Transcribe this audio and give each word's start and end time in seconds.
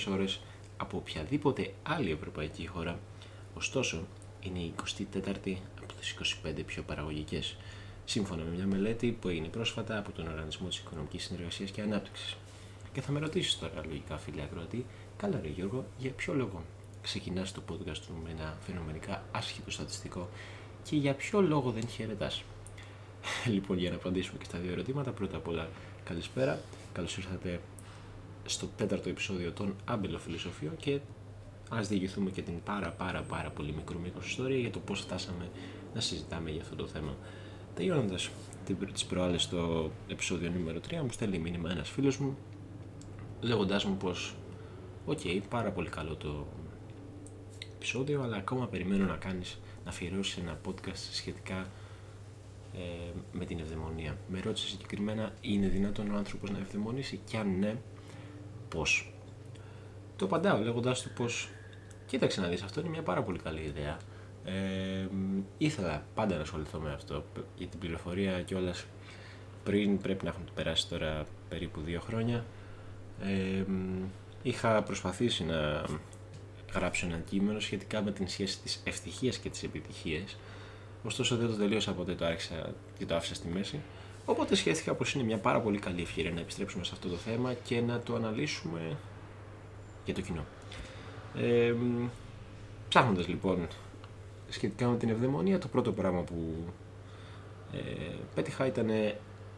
οι 0.00 0.12
Έλληνε 0.12 0.22
εργάζονται 0.22 0.40
περισσότερες 0.40 0.40
ώρες 0.40 0.40
από 0.76 0.96
οποιαδήποτε 0.96 1.72
άλλη 1.82 2.10
ευρωπαϊκή 2.10 2.66
χώρα, 2.66 2.98
ωστόσο 3.54 4.06
είναι 4.40 4.58
η 4.58 4.72
24η 4.76 5.56
από 5.82 5.94
τις 6.00 6.16
25 6.44 6.64
πιο 6.66 6.82
παραγωγικές, 6.82 7.56
σύμφωνα 8.04 8.42
με 8.42 8.50
μια 8.56 8.66
μελέτη 8.66 9.16
που 9.20 9.28
έγινε 9.28 9.48
πρόσφατα 9.48 9.98
από 9.98 10.12
τον 10.12 10.28
Οργανισμό 10.28 10.68
της 10.68 10.78
Οικονομικής 10.78 11.24
Συνεργασίας 11.24 11.70
και 11.70 11.82
Ανάπτυξης. 11.82 12.36
Και 12.92 13.00
θα 13.00 13.12
με 13.12 13.20
ρωτήσεις 13.20 13.58
τώρα, 13.58 13.82
λογικά, 13.86 14.18
φίλε 14.18 14.42
Ακροατή, 14.42 14.86
καλά, 15.16 15.40
ρε 15.42 15.48
Γιώργο, 15.48 15.84
για 15.98 16.10
ποιο 16.10 16.34
λόγο 16.34 16.62
ξεκινάς 17.02 17.52
το 17.52 17.62
podcast 17.70 17.98
του 18.06 18.12
με 18.24 18.30
ένα 18.30 18.56
φαινομενικά 18.66 19.22
άσχητο 19.32 19.70
στατιστικό 19.70 20.28
και 20.82 20.96
για 20.96 21.14
ποιο 21.14 21.40
λόγο 21.40 21.70
δεν 21.70 21.88
χαιρετάς; 21.88 22.42
λοιπόν, 23.54 23.78
για 23.78 23.90
να 23.90 23.96
απαντήσουμε 23.96 24.38
και 24.38 24.44
στα 24.44 24.58
δύο 24.58 24.72
ερωτήματα, 24.72 25.10
πρώτα 25.10 25.36
απ' 25.36 25.48
όλα 25.48 25.68
καλησπέρα. 26.04 26.60
Καλώς 26.92 27.16
ήρθατε 27.16 27.60
στο 28.46 28.66
τέταρτο 28.76 29.08
επεισόδιο 29.08 29.52
των 29.52 29.74
Αμπελοφιλοσοφείο 29.84 30.72
και 30.78 31.00
ας 31.70 31.88
διηγηθούμε 31.88 32.30
και 32.30 32.42
την 32.42 32.62
πάρα 32.62 32.90
πάρα 32.90 33.22
πάρα 33.22 33.50
πολύ 33.50 33.72
μικρό 33.72 33.98
μικρό 33.98 34.20
ιστορία 34.24 34.58
για 34.58 34.70
το 34.70 34.78
πώς 34.78 35.00
φτάσαμε 35.00 35.50
να 35.94 36.00
συζητάμε 36.00 36.50
για 36.50 36.62
αυτό 36.62 36.76
το 36.76 36.86
θέμα. 36.86 37.16
Τελειώνοντας 37.74 38.30
τις 38.92 39.04
προάλλες 39.04 39.42
στο 39.42 39.90
επεισόδιο 40.08 40.50
νούμερο 40.50 40.80
3 40.90 41.00
μου 41.02 41.10
στέλνει 41.10 41.38
μήνυμα 41.38 41.70
ένας 41.70 41.88
φίλος 41.88 42.18
μου 42.18 42.36
λέγοντάς 43.40 43.84
μου 43.84 43.96
πως 43.96 44.34
OK, 45.06 45.18
okay, 45.24 45.40
πάρα 45.48 45.70
πολύ 45.70 45.88
καλό 45.88 46.16
το 46.16 46.46
επεισόδιο 47.74 48.22
αλλά 48.22 48.36
ακόμα 48.36 48.66
περιμένω 48.66 49.04
να 49.06 49.16
κάνεις 49.16 49.58
να 49.84 49.90
αφιερώσεις 49.90 50.36
ένα 50.36 50.60
podcast 50.66 51.08
σχετικά 51.12 51.66
ε, 52.74 53.12
με 53.32 53.44
την 53.44 53.58
ευδαιμονία. 53.58 54.18
Με 54.28 54.40
ρώτησε 54.40 54.68
συγκεκριμένα, 54.68 55.32
είναι 55.40 55.68
δυνατόν 55.68 56.10
ο 56.10 56.16
άνθρωπος 56.16 56.50
να 56.50 56.58
ευδαιμονήσει; 56.58 57.20
Και 57.24 57.36
αν 57.36 57.58
ναι, 57.58 57.76
πώς. 58.70 59.12
Το 60.16 60.24
απαντάω 60.24 60.58
λέγοντά 60.58 60.92
του 60.92 61.10
πω, 61.14 61.26
κοίταξε 62.06 62.40
να 62.40 62.48
δεις, 62.48 62.62
αυτό 62.62 62.80
είναι 62.80 62.88
μια 62.88 63.02
πάρα 63.02 63.22
πολύ 63.22 63.38
καλή 63.38 63.60
ιδέα. 63.60 63.96
Ε, 64.44 65.06
ήθελα 65.58 66.04
πάντα 66.14 66.36
να 66.36 66.42
ασχοληθώ 66.42 66.78
με 66.78 66.92
αυτό 66.92 67.24
για 67.56 67.66
την 67.66 67.78
πληροφορία 67.78 68.42
κιόλα 68.42 68.74
πριν 69.64 69.98
πρέπει 69.98 70.24
να 70.24 70.30
έχουν 70.30 70.44
περάσει 70.54 70.88
τώρα 70.88 71.26
περίπου 71.48 71.80
δύο 71.80 72.00
χρόνια. 72.00 72.44
Ε, 73.22 73.64
είχα 74.42 74.82
προσπαθήσει 74.82 75.44
να 75.44 75.84
γράψω 76.74 77.06
ένα 77.06 77.18
κείμενο 77.18 77.60
σχετικά 77.60 78.02
με 78.02 78.12
την 78.12 78.28
σχέση 78.28 78.60
της 78.60 78.82
ευτυχίας 78.84 79.38
και 79.38 79.50
της 79.50 79.62
επιτυχίας 79.62 80.36
Ωστόσο 81.02 81.36
δεν 81.36 81.48
το 81.48 81.54
τελείωσα 81.54 81.92
ποτέ, 81.92 82.14
το 82.14 82.24
άρχισα 82.24 82.74
και 82.98 83.06
το 83.06 83.16
άφησα 83.16 83.34
στη 83.34 83.48
μέση. 83.48 83.80
Οπότε 84.24 84.54
σκέφτηκα 84.54 84.94
πως 84.94 85.14
είναι 85.14 85.24
μια 85.24 85.38
πάρα 85.38 85.60
πολύ 85.60 85.78
καλή 85.78 86.02
ευκαιρία 86.02 86.30
να 86.30 86.40
επιστρέψουμε 86.40 86.84
σε 86.84 86.90
αυτό 86.94 87.08
το 87.08 87.16
θέμα 87.16 87.54
και 87.54 87.80
να 87.80 88.00
το 88.00 88.14
αναλύσουμε 88.14 88.96
για 90.04 90.14
το 90.14 90.20
κοινό. 90.20 90.44
Ε, 91.36 91.74
ψάχνοντας 92.88 93.28
λοιπόν 93.28 93.68
σχετικά 94.48 94.88
με 94.88 94.96
την 94.96 95.08
ευδαιμονία, 95.08 95.58
το 95.58 95.68
πρώτο 95.68 95.92
πράγμα 95.92 96.22
που 96.22 96.64
ε, 97.72 97.78
πέτυχα 98.34 98.66
ήταν 98.66 98.90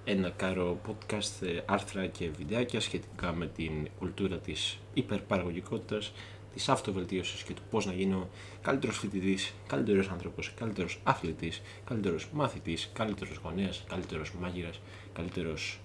ένα 0.05 0.31
κάρο 0.31 0.81
podcast, 0.89 1.47
ε, 1.47 1.61
άρθρα 1.67 2.07
και 2.07 2.31
βιντεάκια 2.37 2.81
σχετικά 2.81 3.33
με 3.33 3.47
την 3.47 3.89
κουλτούρα 3.99 4.37
της 4.37 4.79
υπερπαραγωγικότητας 4.95 6.13
της 6.53 6.69
αυτοβελτίωσης 6.69 7.43
και 7.43 7.53
του 7.53 7.63
πώς 7.71 7.87
να 7.87 7.93
γίνω 7.93 8.29
καλύτερος 8.63 8.99
φοιτητής, 8.99 9.55
καλύτερος 9.67 10.09
άνθρωπος, 10.09 10.53
καλύτερος 10.55 11.01
αθλητής, 11.03 11.63
καλύτερος 11.85 12.29
μαθητής, 12.33 12.91
καλύτερος 12.93 13.41
γονέας, 13.45 13.85
καλύτερος 13.89 14.33
μάγειρας, 14.41 14.81
καλύτερος 15.13 15.81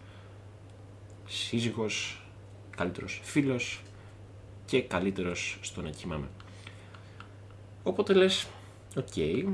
σύζυγος, 1.28 2.22
καλύτερος 2.78 3.22
φίλος 3.24 3.82
και 4.66 4.82
καλύτερος 4.82 5.58
στο 5.62 5.82
να 5.82 5.90
κοιμάμαι. 5.90 6.28
Οπότε 7.84 8.14
λες, 8.14 8.48
OK, 8.98 9.08
okay, 9.16 9.46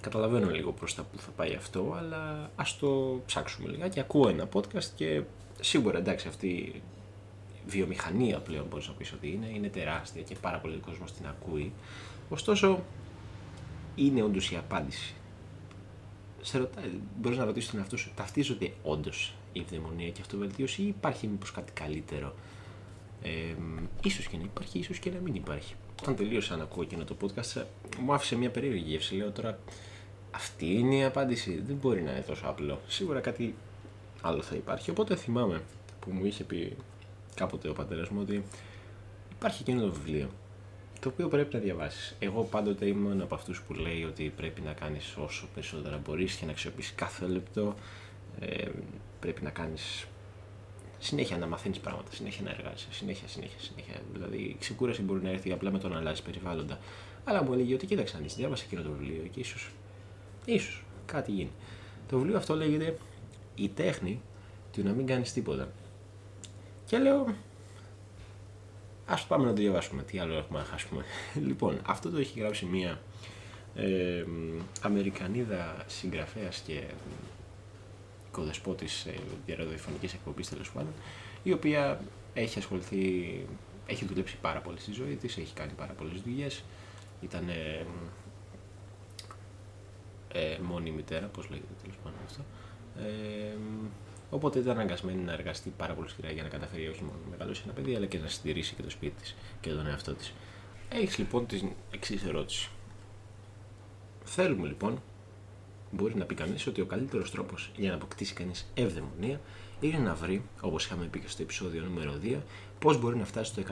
καταλαβαίνω 0.00 0.50
λίγο 0.50 0.72
προς 0.72 0.94
τα 0.94 1.02
που 1.02 1.18
θα 1.18 1.30
πάει 1.30 1.54
αυτό, 1.54 1.94
αλλά 1.98 2.50
ας 2.56 2.78
το 2.78 3.20
ψάξουμε 3.26 3.68
λιγάκι. 3.68 4.00
Ακούω 4.00 4.28
ένα 4.28 4.48
podcast 4.52 4.88
και 4.94 5.22
σίγουρα 5.60 5.98
εντάξει 5.98 6.28
αυτή 6.28 6.82
βιομηχανία 7.66 8.38
πλέον 8.38 8.66
μπορείς 8.70 8.88
να 8.88 8.92
πεις 8.92 9.12
ότι 9.12 9.32
είναι, 9.32 9.46
είναι 9.54 9.68
τεράστια 9.68 10.22
και 10.22 10.34
πάρα 10.34 10.58
πολύ 10.58 10.76
κόσμος 10.76 11.12
την 11.12 11.26
ακούει. 11.26 11.72
Ωστόσο, 12.28 12.84
είναι 13.94 14.22
όντως 14.22 14.50
η 14.50 14.56
απάντηση. 14.56 15.14
Σε 16.40 16.58
ρωτάει, 16.58 16.90
μπορείς 17.20 17.38
να 17.38 17.44
ρωτήσεις 17.44 17.70
τον 17.70 17.78
εαυτό 17.78 17.96
σου, 17.96 18.12
ταυτίζονται 18.14 18.72
όντως 18.82 19.34
η 19.52 19.60
ευδαιμονία 19.60 20.06
και 20.06 20.18
η 20.18 20.20
αυτοβελτίωση 20.20 20.82
ή 20.82 20.86
υπάρχει 20.86 21.26
μήπως 21.26 21.52
κάτι 21.52 21.72
καλύτερο; 21.72 22.34
Ε, 23.22 23.54
ίσως 24.02 24.26
και 24.26 24.36
να 24.36 24.42
υπάρχει, 24.42 24.78
ίσως 24.78 24.98
και 24.98 25.10
να 25.10 25.18
μην 25.18 25.34
υπάρχει. 25.34 25.74
Όταν 26.02 26.16
τελείωσα 26.16 26.56
να 26.56 26.62
ακούω 26.62 26.82
εκείνο 26.82 27.04
το 27.04 27.16
podcast, 27.22 27.62
μου 28.00 28.12
άφησε 28.12 28.36
μια 28.36 28.50
περίεργη 28.50 28.90
γεύση. 28.90 29.14
Λέω 29.14 29.30
τώρα, 29.30 29.58
αυτή 30.30 30.72
είναι 30.72 30.94
η 30.94 31.04
απάντηση. 31.04 31.62
Δεν 31.66 31.76
μπορεί 31.76 32.02
να 32.02 32.10
είναι 32.10 32.24
τόσο 32.26 32.46
απλό. 32.46 32.80
Σίγουρα 32.86 33.20
κάτι 33.20 33.54
άλλο 34.20 34.42
θα 34.42 34.54
υπάρχει. 34.54 34.90
Οπότε 34.90 35.16
θυμάμαι 35.16 35.62
που 36.00 36.10
μου 36.10 36.24
είχε 36.24 36.44
πει 36.44 36.76
κάποτε 37.36 37.68
ο 37.68 37.72
πατέρας 37.72 38.08
μου 38.08 38.20
ότι 38.20 38.44
υπάρχει 39.36 39.62
εκείνο 39.62 39.80
το 39.80 39.92
βιβλίο 39.92 40.28
το 41.00 41.08
οποίο 41.08 41.28
πρέπει 41.28 41.54
να 41.54 41.60
διαβάσεις. 41.60 42.16
Εγώ 42.18 42.42
πάντοτε 42.42 42.86
ήμουν 42.86 43.20
από 43.20 43.34
αυτούς 43.34 43.62
που 43.62 43.74
λέει 43.74 44.04
ότι 44.04 44.32
πρέπει 44.36 44.60
να 44.60 44.72
κάνεις 44.72 45.16
όσο 45.16 45.48
περισσότερα 45.54 46.00
μπορείς 46.04 46.34
και 46.34 46.44
να 46.44 46.50
αξιοποιήσει 46.50 46.94
κάθε 46.94 47.26
λεπτό. 47.26 47.74
Ε, 48.40 48.68
πρέπει 49.20 49.42
να 49.42 49.50
κάνεις 49.50 50.06
συνέχεια 50.98 51.36
να 51.36 51.46
μαθαίνεις 51.46 51.78
πράγματα, 51.78 52.12
συνέχεια 52.12 52.42
να 52.44 52.50
εργάζεσαι, 52.50 52.86
συνέχεια, 52.90 53.28
συνέχεια, 53.28 53.58
συνέχεια. 53.58 53.94
Δηλαδή 54.12 54.36
η 54.36 54.56
ξεκούραση 54.58 55.02
μπορεί 55.02 55.22
να 55.22 55.30
έρθει 55.30 55.52
απλά 55.52 55.70
με 55.70 55.78
το 55.78 55.88
να 55.88 55.96
αλλάζει 55.96 56.22
περιβάλλοντα. 56.22 56.78
Αλλά 57.24 57.42
μου 57.42 57.52
έλεγε 57.52 57.74
ότι 57.74 57.86
κοίταξε 57.86 58.16
να 58.16 58.22
δεις, 58.22 58.34
διάβασε 58.34 58.64
εκείνο 58.64 58.82
το 58.82 58.90
βιβλίο 58.90 59.22
και 59.30 59.40
ίσως 59.40 59.70
ίσως 60.44 60.84
κάτι 61.06 61.32
γίνει. 61.32 61.50
Το 62.08 62.18
βιβλίο 62.18 62.36
αυτό 62.36 62.54
λέγεται 62.54 62.98
Η 63.54 63.68
τέχνη 63.68 64.20
του 64.72 64.82
να 64.82 64.92
μην 64.92 65.06
κάνεις 65.06 65.32
τίποτα. 65.32 65.68
Και 66.86 66.98
λέω, 66.98 67.34
ας 69.06 69.26
πάμε 69.26 69.44
να 69.44 69.50
το 69.50 69.56
διαβάσουμε, 69.56 70.02
τι 70.02 70.18
άλλο 70.18 70.34
έχουμε 70.34 70.58
να 70.58 70.64
χάσουμε. 70.64 71.04
λοιπόν, 71.48 71.80
αυτό 71.86 72.10
το 72.10 72.18
έχει 72.18 72.40
γράψει 72.40 72.64
μία 72.64 73.00
ε, 73.74 74.24
Αμερικανίδα 74.82 75.84
συγγραφέας 75.86 76.62
και 76.66 76.82
κοδεσπότης 78.30 79.04
ε, 79.04 79.14
διαραδιοφωνικής 79.46 80.12
εκπομπής 80.12 80.48
τέλος 80.48 80.72
πάντων, 80.72 80.92
η 81.42 81.52
οποία 81.52 82.00
έχει 82.34 82.58
ασχοληθεί, 82.58 83.44
έχει 83.86 84.04
δουλέψει 84.04 84.36
πάρα 84.40 84.60
πολύ 84.60 84.80
στη 84.80 84.92
ζωή 84.92 85.16
της, 85.16 85.36
έχει 85.36 85.54
κάνει 85.54 85.72
πάρα 85.76 85.92
πολλές 85.92 86.20
δουλειές, 86.20 86.64
ήταν 87.20 87.48
ε, 87.48 87.86
ε, 90.32 90.58
μόνη 90.62 90.90
μητέρα, 90.90 91.26
πώς 91.26 91.48
λέγεται 91.50 91.72
τέλος 91.82 91.96
πάντων 92.02 92.18
αυτό. 92.26 92.42
Ε, 92.98 93.56
Οπότε 94.30 94.58
ήταν 94.58 94.72
αναγκασμένη 94.72 95.22
να 95.22 95.32
εργαστεί 95.32 95.72
πάρα 95.76 95.94
πολύ 95.94 96.08
σκληρά 96.08 96.32
για 96.32 96.42
να 96.42 96.48
καταφέρει 96.48 96.88
όχι 96.88 97.02
μόνο 97.02 97.18
να 97.24 97.30
μεγαλώσει 97.30 97.62
ένα 97.64 97.72
παιδί, 97.72 97.94
αλλά 97.94 98.06
και 98.06 98.18
να 98.18 98.28
συντηρήσει 98.28 98.74
και 98.74 98.82
το 98.82 98.90
σπίτι 98.90 99.20
της 99.20 99.36
και 99.60 99.70
τον 99.70 99.86
εαυτό 99.86 100.14
της. 100.14 100.32
Έχεις 100.88 101.18
λοιπόν 101.18 101.46
την 101.46 101.70
εξής 101.90 102.24
ερώτηση. 102.24 102.70
Θέλουμε 104.24 104.66
λοιπόν, 104.66 105.02
μπορεί 105.90 106.16
να 106.16 106.24
πει 106.24 106.34
κανείς 106.34 106.66
ότι 106.66 106.80
ο 106.80 106.86
καλύτερος 106.86 107.30
τρόπος 107.30 107.70
για 107.76 107.88
να 107.88 107.94
αποκτήσει 107.94 108.34
κανείς 108.34 108.70
ευδαιμονία 108.74 109.40
είναι 109.80 109.98
να 109.98 110.14
βρει, 110.14 110.42
όπως 110.60 110.84
είχαμε 110.84 111.04
πει 111.04 111.18
και 111.18 111.28
στο 111.28 111.42
επεισόδιο 111.42 111.82
νούμερο 111.82 112.12
2, 112.22 112.36
πώς 112.78 113.00
μπορεί 113.00 113.16
να 113.16 113.24
φτάσει 113.24 113.50
στο 113.50 113.62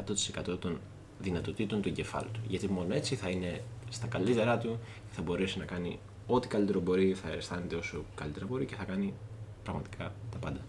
100% 0.52 0.58
των 0.58 0.80
δυνατοτήτων 1.18 1.82
του 1.82 1.88
εγκεφάλου 1.88 2.30
του. 2.32 2.40
Γιατί 2.46 2.68
μόνο 2.68 2.94
έτσι 2.94 3.16
θα 3.16 3.28
είναι 3.28 3.62
στα 3.90 4.06
καλύτερά 4.06 4.58
του, 4.58 4.78
θα 5.08 5.22
μπορέσει 5.22 5.58
να 5.58 5.64
κάνει 5.64 5.98
ό,τι 6.26 6.48
καλύτερο 6.48 6.80
μπορεί, 6.80 7.14
θα 7.14 7.32
αισθάνεται 7.32 7.76
όσο 7.76 8.04
καλύτερα 8.14 8.46
μπορεί 8.46 8.64
και 8.64 8.74
θα 8.74 8.84
κάνει 8.84 9.14
πραγματικά 9.64 10.12
τα 10.30 10.38
πάντα. 10.38 10.60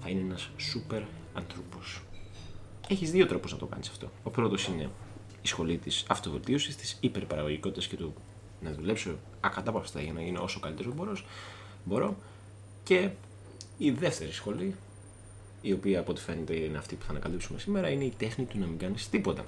Θα 0.00 0.08
είναι 0.08 0.20
ένας 0.20 0.50
σούπερ 0.56 1.02
άνθρωπο. 1.34 1.78
Έχεις 2.88 3.10
δύο 3.10 3.26
τρόπους 3.26 3.52
να 3.52 3.58
το 3.58 3.66
κάνεις 3.66 3.88
αυτό. 3.88 4.10
Ο 4.22 4.30
πρώτος 4.30 4.66
είναι 4.66 4.90
η 5.42 5.46
σχολή 5.48 5.78
της 5.78 6.04
αυτοβελτίωσης, 6.08 6.76
της 6.76 6.96
υπερπαραγωγικότητας 7.00 7.86
και 7.86 7.96
του 7.96 8.14
να 8.60 8.72
δουλέψω 8.72 9.16
ακατάπαυστα 9.40 10.00
για 10.00 10.12
να 10.12 10.22
γίνω 10.22 10.42
όσο 10.42 10.60
καλύτερος 10.60 10.94
μπορώ, 10.94 11.16
μπορώ. 11.84 12.16
Και 12.82 13.10
η 13.78 13.90
δεύτερη 13.90 14.32
σχολή, 14.32 14.74
η 15.60 15.72
οποία 15.72 16.00
από 16.00 16.10
ό,τι 16.10 16.20
φαίνεται 16.20 16.54
είναι 16.54 16.78
αυτή 16.78 16.94
που 16.94 17.04
θα 17.04 17.10
ανακαλύψουμε 17.10 17.58
σήμερα, 17.58 17.88
είναι 17.88 18.04
η 18.04 18.12
τέχνη 18.16 18.44
του 18.44 18.58
να 18.58 18.66
μην 18.66 18.78
κάνεις 18.78 19.08
τίποτα. 19.10 19.44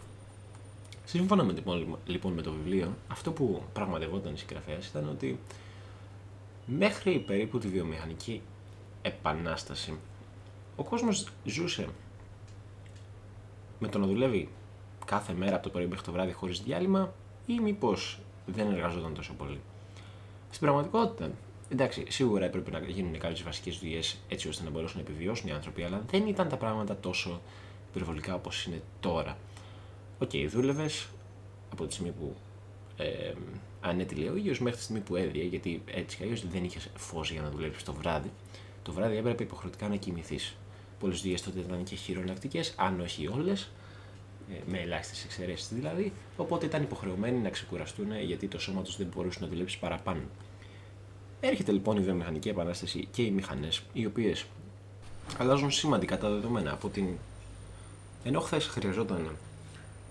Σύμφωνα 1.05 1.45
με, 1.45 1.55
λοιπόν 2.07 2.33
με 2.33 2.43
το 2.43 2.53
βιβλίο, 2.53 2.97
αυτό 3.09 3.33
που 3.33 3.63
πραγματευόταν 3.73 4.35
η 4.35 4.39
συγγραφέας 4.39 4.87
ήταν 4.87 5.09
ότι 5.09 5.39
μέχρι 6.77 7.19
περίπου 7.19 7.59
τη 7.59 7.69
βιομηχανική 7.69 8.43
επανάσταση 9.03 9.99
ο 10.77 10.85
κόσμος 10.85 11.29
ζούσε 11.45 11.89
με 13.79 13.89
το 13.89 13.99
να 13.99 14.07
δουλεύει 14.07 14.49
κάθε 15.05 15.33
μέρα 15.33 15.55
από 15.55 15.65
το 15.65 15.71
πρωί 15.71 15.87
μέχρι 15.87 16.05
το 16.05 16.13
βράδυ 16.13 16.33
χωρίς 16.33 16.61
διάλειμμα 16.61 17.13
ή 17.47 17.61
μήπως 17.61 18.19
δεν 18.47 18.73
εργαζόταν 18.73 19.15
τόσο 19.15 19.33
πολύ. 19.33 19.61
Στην 20.51 20.61
πραγματικότητα, 20.67 21.31
Εντάξει, 21.71 22.05
σίγουρα 22.09 22.45
έπρεπε 22.45 22.71
να 22.71 22.79
γίνουν 22.79 23.19
κάποιες 23.19 23.43
βασικές 23.43 23.79
δουλειές 23.79 24.19
έτσι 24.29 24.49
ώστε 24.49 24.65
να 24.65 24.71
μπορέσουν 24.71 25.03
να 25.03 25.11
επιβιώσουν 25.11 25.49
οι 25.49 25.53
άνθρωποι, 25.53 25.83
αλλά 25.83 26.03
δεν 26.11 26.27
ήταν 26.27 26.49
τα 26.49 26.57
πράγματα 26.57 26.97
τόσο 26.97 27.41
υπερβολικά 27.91 28.35
όπως 28.35 28.65
είναι 28.65 28.83
τώρα. 29.01 29.37
OK, 30.19 30.31
okay, 30.33 30.47
δούλευες 30.49 31.09
από 31.73 31.87
τη 31.87 31.93
στιγμή 31.93 32.13
που 32.13 32.37
ε, 32.97 33.33
ανέτειλε 33.81 34.31
ο 34.31 34.37
ήλιος 34.37 34.57
μέχρι 34.61 34.79
τη 34.79 34.83
στιγμή 34.83 35.01
που 35.01 35.17
έδυε, 35.17 35.45
γιατί 35.45 35.83
έτσι 35.87 36.17
κι 36.17 36.23
αλλιώς 36.23 36.49
δεν 36.49 36.65
είχες 36.65 36.89
φως 36.97 37.31
για 37.31 37.43
να 37.43 37.51
δουλέψεις 37.51 37.83
το 37.83 37.93
βράδυ. 37.93 38.31
Το 38.83 38.93
βράδυ 38.93 39.17
έπρεπε 39.17 39.43
υποχρεωτικά 39.43 39.89
να 39.89 39.97
κοιμηθείς. 39.97 40.57
Πολλές 40.99 41.21
δουλειές 41.21 41.43
τότε 41.43 41.59
ήταν 41.59 41.83
και 41.85 41.97
χειρωνακτικές, 41.97 42.75
αν 42.77 43.01
όχι 43.01 43.29
όλες, 43.29 43.71
ε, 44.53 44.71
με 44.71 44.79
ελάχιστες 44.79 45.25
εξαιρέσεις 45.25 45.69
δηλαδή, 45.69 46.13
οπότε 46.37 46.67
ήταν 46.67 46.83
υποχρεωμένοι 46.83 47.39
να 47.39 47.51
ξεκουραστούν 47.51 48.21
γιατί 48.21 48.49
το 48.49 48.59
σώμα 48.59 48.83
τους 48.83 48.97
δεν 48.97 49.07
μπορούσε 49.15 49.39
να 49.41 49.47
δουλέψει 49.47 49.79
παραπάνω. 49.79 50.21
Έρχεται 51.41 51.73
λοιπόν 51.73 51.97
η 51.97 52.01
βιομηχανική 52.01 52.49
επανάσταση 52.49 53.09
και 53.11 53.23
οι 53.23 53.31
μηχανές, 53.31 53.83
οι 53.93 54.07
οποίες 54.07 54.47
αλλάζουν 55.39 55.71
σημαντικά 55.71 56.19
τα 56.19 56.31
δεδομένα 56.31 56.73
από 56.73 56.89
την. 56.89 57.07
Ενώ 58.25 58.41
χθες 58.41 58.67
χρειαζόταν 58.67 59.37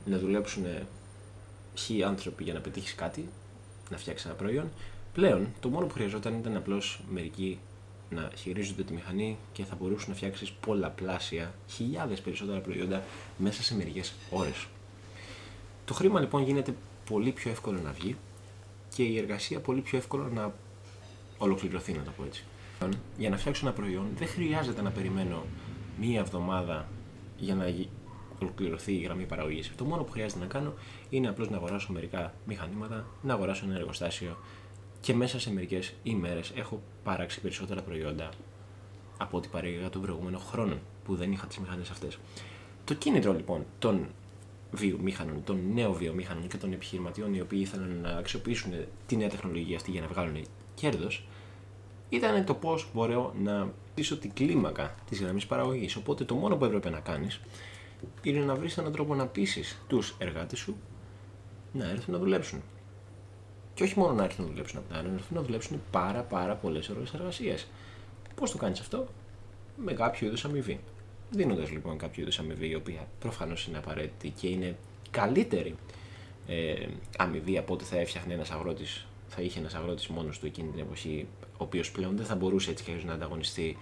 να 0.06 0.18
δουλέψουν 0.18 0.66
χι 1.76 2.04
άνθρωποι 2.04 2.44
για 2.44 2.54
να 2.54 2.60
πετύχεις 2.60 2.96
κάτι, 2.96 3.30
να 3.90 3.98
φτιάξει 3.98 4.28
ένα 4.28 4.36
προϊόν, 4.36 4.70
πλέον 5.14 5.48
το 5.60 5.70
μόνο 5.70 5.86
που 5.86 5.94
χρειαζόταν 5.94 6.34
ήταν 6.34 6.56
απλώς 6.56 7.02
μερικοί 7.10 7.60
να 8.10 8.32
χειρίζονται 8.36 8.84
τη 8.84 8.94
μηχανή 8.94 9.38
και 9.52 9.64
θα 9.64 9.76
μπορούσαν 9.80 10.10
να 10.10 10.16
φτιάξεις 10.16 10.52
πολλαπλάσια, 10.52 11.54
χιλιάδες 11.68 12.22
περισσότερα 12.22 12.60
προϊόντα 12.60 13.04
μέσα 13.38 13.64
σε 13.64 13.76
μερικές 13.76 14.14
ώρες. 14.30 14.68
Το 15.86 15.94
χρήμα 15.94 16.20
λοιπόν 16.20 16.44
γίνεται 16.44 16.76
πολύ 17.10 17.32
πιο 17.32 17.52
εύκολο 17.52 17.80
να 17.84 17.92
βγει 17.92 18.16
και 18.96 19.04
η 19.04 19.18
εργασία 19.18 19.60
πολύ 19.60 19.82
πιο 19.82 19.98
εύκολο 19.98 20.30
να 20.34 20.54
ολοκληρωθεί, 21.38 21.94
να 21.94 22.04
το 22.04 22.12
πω 22.18 22.24
έτσι. 22.24 22.44
Για 23.18 23.30
να 23.30 23.38
φτιάξω 23.38 23.66
ένα 23.66 23.76
προϊόν 23.76 24.08
δεν 24.18 24.28
χρειάζεται 24.28 24.82
να 24.82 24.92
περιμένω 24.92 25.46
μία 26.00 26.20
εβδομάδα 26.20 26.88
για 27.38 27.56
να 27.56 27.66
ολοκληρωθεί 28.42 28.94
η 28.94 29.00
γραμμή 29.00 29.26
παραγωγής. 29.26 29.72
Το 29.76 29.86
μόνο 29.86 30.04
που 30.04 30.12
χρειάζεται 30.12 30.40
να 30.40 30.46
κάνω 30.46 30.74
είναι 31.10 31.28
απλώς 31.28 31.50
να 31.50 31.58
αγοράσω 31.58 31.94
μερικά 31.94 32.34
μηχανήματα, 32.46 33.06
να 33.22 33.34
αγοράσω 33.34 33.66
ένα 33.66 33.76
εργοστάσιο 33.76 34.38
και 35.00 35.14
μέσα 35.14 35.40
σε 35.40 35.54
μερικές 35.54 35.94
ημέρες 36.04 36.52
έχω 36.56 36.82
παράξει 37.04 37.42
περισσότερα 37.42 37.82
προϊόντα 37.82 38.30
από 39.18 39.38
ό,τι 39.38 39.48
παρήγαγα 39.48 39.90
τον 39.90 40.02
προηγούμενο 40.02 40.38
χρόνο 40.38 40.78
που 41.06 41.16
δεν 41.16 41.32
είχα 41.32 41.48
τις 41.48 41.58
μηχανές 41.58 41.90
αυτές. 41.90 42.18
Το 42.84 42.94
κίνητρο 42.94 43.34
λοιπόν 43.34 43.66
των 43.80 44.08
βιομήχανων, 44.72 45.44
των 45.44 45.60
νέων 45.74 45.94
βιομήχανων 45.94 46.48
και 46.48 46.58
των 46.58 46.74
επιχειρηματιών 46.74 47.34
οι 47.34 47.42
οποίοι 47.42 47.60
ήθελαν 47.62 48.00
να 48.02 48.10
αξιοποιήσουν 48.10 48.72
τη 49.06 49.16
νέα 49.16 49.30
τεχνολογία 49.30 49.76
αυτή 49.76 49.92
για 49.92 50.02
να 50.02 50.08
βγάλουν 50.08 50.46
κέρδος 50.76 51.24
ήταν 52.10 52.46
το 52.46 52.54
πώς 52.54 52.88
μπορώ 52.94 53.34
να 53.44 53.74
πείσω 53.94 54.18
την 54.18 54.34
κλίμακα 54.34 54.96
της 55.10 55.22
γραμμής 55.22 55.46
παραγωγής. 55.46 55.96
Οπότε 55.96 56.24
το 56.24 56.36
μόνο 56.36 56.56
που 56.56 56.66
έπρεπε 56.66 56.90
να 56.90 57.00
κάνεις 57.00 57.42
είναι 58.22 58.40
να 58.40 58.56
βρεις 58.56 58.78
έναν 58.78 58.92
τρόπο 58.92 59.16
να 59.16 59.28
πείσεις 59.28 59.78
τους 59.88 60.16
εργάτες 60.18 60.60
σου 60.60 60.78
να 61.74 61.90
έρθουν 61.90 62.14
να 62.14 62.20
δουλέψουν. 62.20 62.62
Και 63.74 63.84
όχι 63.84 64.00
μόνο 64.00 64.14
να 64.14 64.24
έρθουν 64.24 64.46
να 64.46 64.52
δουλέψουν 64.52 64.78
από 64.78 64.94
τα 64.94 65.02
να 65.02 65.14
έρθουν 65.14 65.38
να 65.38 65.42
δουλέψουν 65.42 65.82
πάρα, 65.92 66.22
πάρα 66.22 66.56
πολλές 66.56 66.90
ώρες 66.90 67.14
εργασίας. 67.14 67.68
Πώς 68.36 68.52
το 68.52 68.58
κάνεις 68.58 68.80
αυτό, 68.80 69.08
με 69.78 69.94
κάποιο 69.94 70.28
είδου 70.28 70.38
αμοιβή. 70.46 70.80
Δίνοντας 71.32 71.72
λοιπόν 71.72 71.98
κάποιο 71.98 72.24
είδου 72.24 72.32
αμοιβή, 72.40 72.70
η 72.70 72.76
οποία 72.76 73.08
προφανώς 73.20 73.68
είναι 73.68 73.78
απαραίτητη 73.78 74.30
και 74.30 74.48
είναι 74.48 74.78
καλύτερη 75.12 75.76
ε, 76.48 76.88
αμοιβή 77.18 77.58
από 77.58 77.74
ό,τι 77.74 77.84
θα 77.84 77.98
έφτιαχνε 77.98 78.34
ένας 78.34 78.52
αγρότης, 78.52 79.08
θα 79.28 79.42
είχε 79.42 79.60
ένας 79.60 79.74
αγρότης 79.74 80.08
μόνος 80.08 80.40
του 80.40 80.46
εκείνη 80.46 80.70
την 80.70 80.80
εποχή, 80.80 81.28
ο 81.42 81.64
οποίος 81.64 81.92
πλέον 81.92 82.18
δεν 82.18 82.26
θα 82.26 82.36
μπορούσε 82.36 82.72
έτσι 82.72 82.84
και 82.84 82.92
να 83.06 83.14
ανταγωνιστεί, 83.14 83.78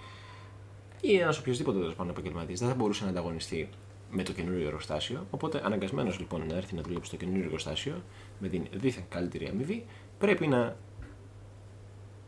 ή 1.02 1.18
ένας 1.18 1.38
οποιοδήποτε 1.38 1.80
τέλος 1.80 1.96
πάντων 1.96 2.12
επαγγελματής, 2.12 2.60
δεν 2.60 2.70
θα 2.70 2.76
μπορούσε 2.76 3.04
να 3.04 3.10
ανταγωνιστεί 3.10 3.70
με 4.12 4.24
το 4.24 4.32
καινούριο 4.32 4.68
εργοστάσιο. 4.68 5.26
Οπότε, 5.32 5.62
αναγκασμένος 5.66 6.20
λοιπόν 6.20 6.48
να 6.48 6.56
έρθει 6.56 6.76
να 6.76 6.82
δουλέψει 6.82 7.08
στο 7.08 7.18
καινούριο 7.18 7.44
εργοστάσιο 7.44 8.04
με 8.40 8.48
την 8.48 8.66
δίθεν 8.74 9.04
καλύτερη 9.10 9.48
αμοιβή, 9.48 9.86
πρέπει 10.18 10.48
να 10.48 10.76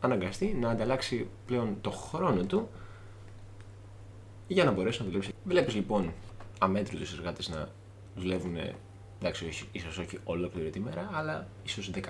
αναγκαστεί 0.00 0.56
να 0.60 0.70
ανταλλάξει 0.70 1.28
πλέον 1.46 1.76
το 1.80 1.90
χρόνο 1.90 2.42
του 2.44 2.68
για 4.46 4.64
να 4.64 4.70
μπορέσει 4.70 5.00
να 5.00 5.06
δουλέψει. 5.06 5.32
Βλέπεις 5.44 5.74
λοιπόν 5.74 6.12
αμέτρητους 6.58 7.12
εργάτες 7.12 7.48
να 7.48 7.68
δουλεύουν, 8.16 8.56
εντάξει, 9.20 9.68
ίσως 9.72 9.98
όχι 9.98 10.18
ολόκληρη 10.24 10.70
τη 10.70 10.80
μέρα, 10.80 11.10
αλλά 11.12 11.48
ίσως 11.64 11.90
14, 11.94 12.00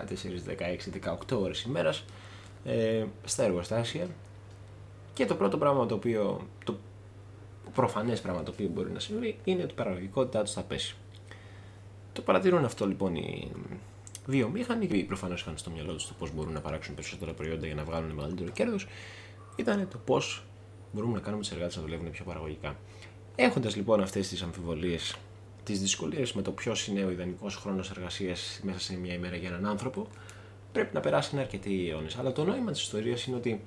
16, 0.47 0.91
18 1.33 1.39
ώρες 1.41 1.63
ημέρας 1.63 2.05
ε, 2.65 3.05
στα 3.25 3.43
εργοστάσια. 3.43 4.07
Και 5.13 5.27
το 5.27 5.35
πρώτο 5.35 5.59
πράγμα 5.59 5.87
το 5.87 5.95
οποίο, 5.95 6.47
το 6.65 6.77
προφανές 7.75 8.21
πράγμα 8.21 8.43
το 8.43 8.51
οποίο 8.51 8.69
μπορεί 8.69 8.91
να 8.91 8.99
συμβεί 8.99 9.39
είναι 9.45 9.63
ότι 9.63 9.73
η 9.73 9.77
παραγωγικότητά 9.77 10.43
τους 10.43 10.53
θα 10.53 10.63
πέσει. 10.63 10.97
Το 12.13 12.23
παρατηρούν 12.23 12.65
αυτό 12.65 12.87
λοιπόν 12.87 13.15
οι 13.15 13.51
βιομήχανοι 14.27 14.87
και 14.87 15.05
προφανώς 15.05 15.41
είχαν 15.41 15.59
στο 15.59 15.71
μυαλό 15.71 15.93
τους 15.93 16.07
το 16.07 16.15
πώς 16.19 16.35
μπορούν 16.35 16.53
να 16.53 16.61
παράξουν 16.61 16.95
περισσότερα 16.95 17.33
προϊόντα 17.33 17.67
για 17.67 17.75
να 17.75 17.85
βγάλουν 17.85 18.11
μεγαλύτερο 18.11 18.51
κέρδος. 18.51 18.87
Ήταν 19.57 19.89
το 19.91 19.99
πώς 19.99 20.45
μπορούμε 20.93 21.15
να 21.15 21.21
κάνουμε 21.21 21.43
του 21.43 21.49
εργάτες 21.53 21.77
να 21.77 21.83
δουλεύουν 21.83 22.11
πιο 22.11 22.25
παραγωγικά. 22.25 22.77
Έχοντας 23.37 23.77
λοιπόν 23.77 24.01
αυτές 24.01 24.29
τις 24.29 24.43
αμφιβολίες, 24.43 25.17
τις 25.63 25.81
δυσκολίες 25.81 26.33
με 26.33 26.43
το 26.43 26.51
ποιος 26.53 26.87
είναι 26.87 27.05
ο 27.05 27.11
ιδανικός 27.11 27.57
χρόνος 27.57 27.91
εργασίας 27.91 28.61
μέσα 28.63 28.81
σε 28.81 28.97
μια 28.97 29.15
ημέρα 29.15 29.37
για 29.37 29.49
έναν 29.49 29.67
άνθρωπο, 29.67 30.07
πρέπει 30.73 30.95
να 30.95 31.01
περάσουν 31.01 31.39
αρκετοί 31.39 31.89
αιώνες. 31.91 32.17
Αλλά 32.17 32.33
το 32.33 32.45
νόημα 32.45 32.71
της 32.71 32.81
ιστορίας 32.81 33.25
είναι 33.25 33.37
ότι 33.37 33.61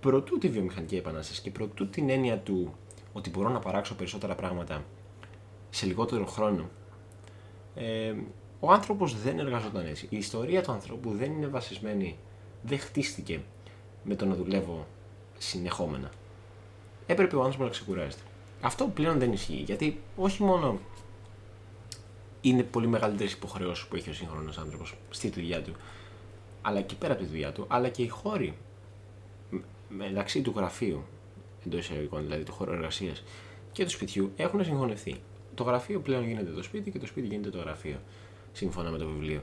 προτού 0.00 0.38
τη 0.38 0.48
βιομηχανική 0.48 0.96
επανάσταση 0.96 1.42
και 1.42 1.50
προτού 1.50 1.88
την 1.88 2.10
έννοια 2.10 2.38
του 2.38 2.74
ότι 3.14 3.30
μπορώ 3.30 3.48
να 3.48 3.58
παράξω 3.58 3.94
περισσότερα 3.94 4.34
πράγματα 4.34 4.84
σε 5.70 5.86
λιγότερο 5.86 6.26
χρόνο, 6.26 6.70
ε, 7.74 8.14
ο 8.60 8.72
άνθρωπος 8.72 9.22
δεν 9.22 9.38
εργαζόταν 9.38 9.86
έτσι. 9.86 10.06
Η 10.10 10.16
ιστορία 10.16 10.62
του 10.62 10.72
ανθρώπου 10.72 11.10
δεν 11.10 11.32
είναι 11.32 11.46
βασισμένη, 11.46 12.18
δεν 12.62 12.78
χτίστηκε 12.78 13.42
με 14.02 14.14
το 14.14 14.26
να 14.26 14.34
δουλεύω 14.34 14.86
συνεχόμενα. 15.38 16.10
Έπρεπε 17.06 17.36
ο 17.36 17.42
άνθρωπος 17.42 17.66
να 17.66 17.72
ξεκουράζεται. 17.72 18.22
Αυτό 18.60 18.84
πλέον 18.84 19.18
δεν 19.18 19.32
ισχύει, 19.32 19.62
γιατί 19.66 20.00
όχι 20.16 20.42
μόνο 20.42 20.78
είναι 22.40 22.62
πολύ 22.62 22.86
μεγαλύτερες 22.86 23.32
υποχρεώσεις 23.32 23.86
που 23.86 23.96
έχει 23.96 24.10
ο 24.10 24.14
σύγχρονος 24.14 24.58
άνθρωπος 24.58 24.94
στη 25.10 25.28
δουλειά 25.28 25.62
του, 25.62 25.72
αλλά 26.62 26.80
και 26.80 26.94
πέρα 26.94 27.12
από 27.12 27.22
τη 27.22 27.28
δουλειά 27.28 27.52
του, 27.52 27.64
αλλά 27.68 27.88
και 27.88 28.02
οι 28.02 28.08
χώροι 28.08 28.56
μεταξύ 29.88 30.42
του 30.42 30.52
γραφείου 30.56 31.04
εντός 31.66 31.80
εισαγωγικών, 31.80 32.22
δηλαδή 32.22 32.42
του 32.42 32.52
χώρου 32.52 32.72
εργασίας 32.72 33.22
και 33.72 33.84
του 33.84 33.90
σπιτιού, 33.90 34.32
έχουν 34.36 34.64
συγχωνευτεί. 34.64 35.16
Το 35.54 35.62
γραφείο 35.62 36.00
πλέον 36.00 36.26
γίνεται 36.26 36.50
το 36.50 36.62
σπίτι 36.62 36.90
και 36.90 36.98
το 36.98 37.06
σπίτι 37.06 37.26
γίνεται 37.26 37.50
το 37.50 37.58
γραφείο, 37.58 37.96
σύμφωνα 38.52 38.90
με 38.90 38.98
το 38.98 39.06
βιβλίο. 39.06 39.42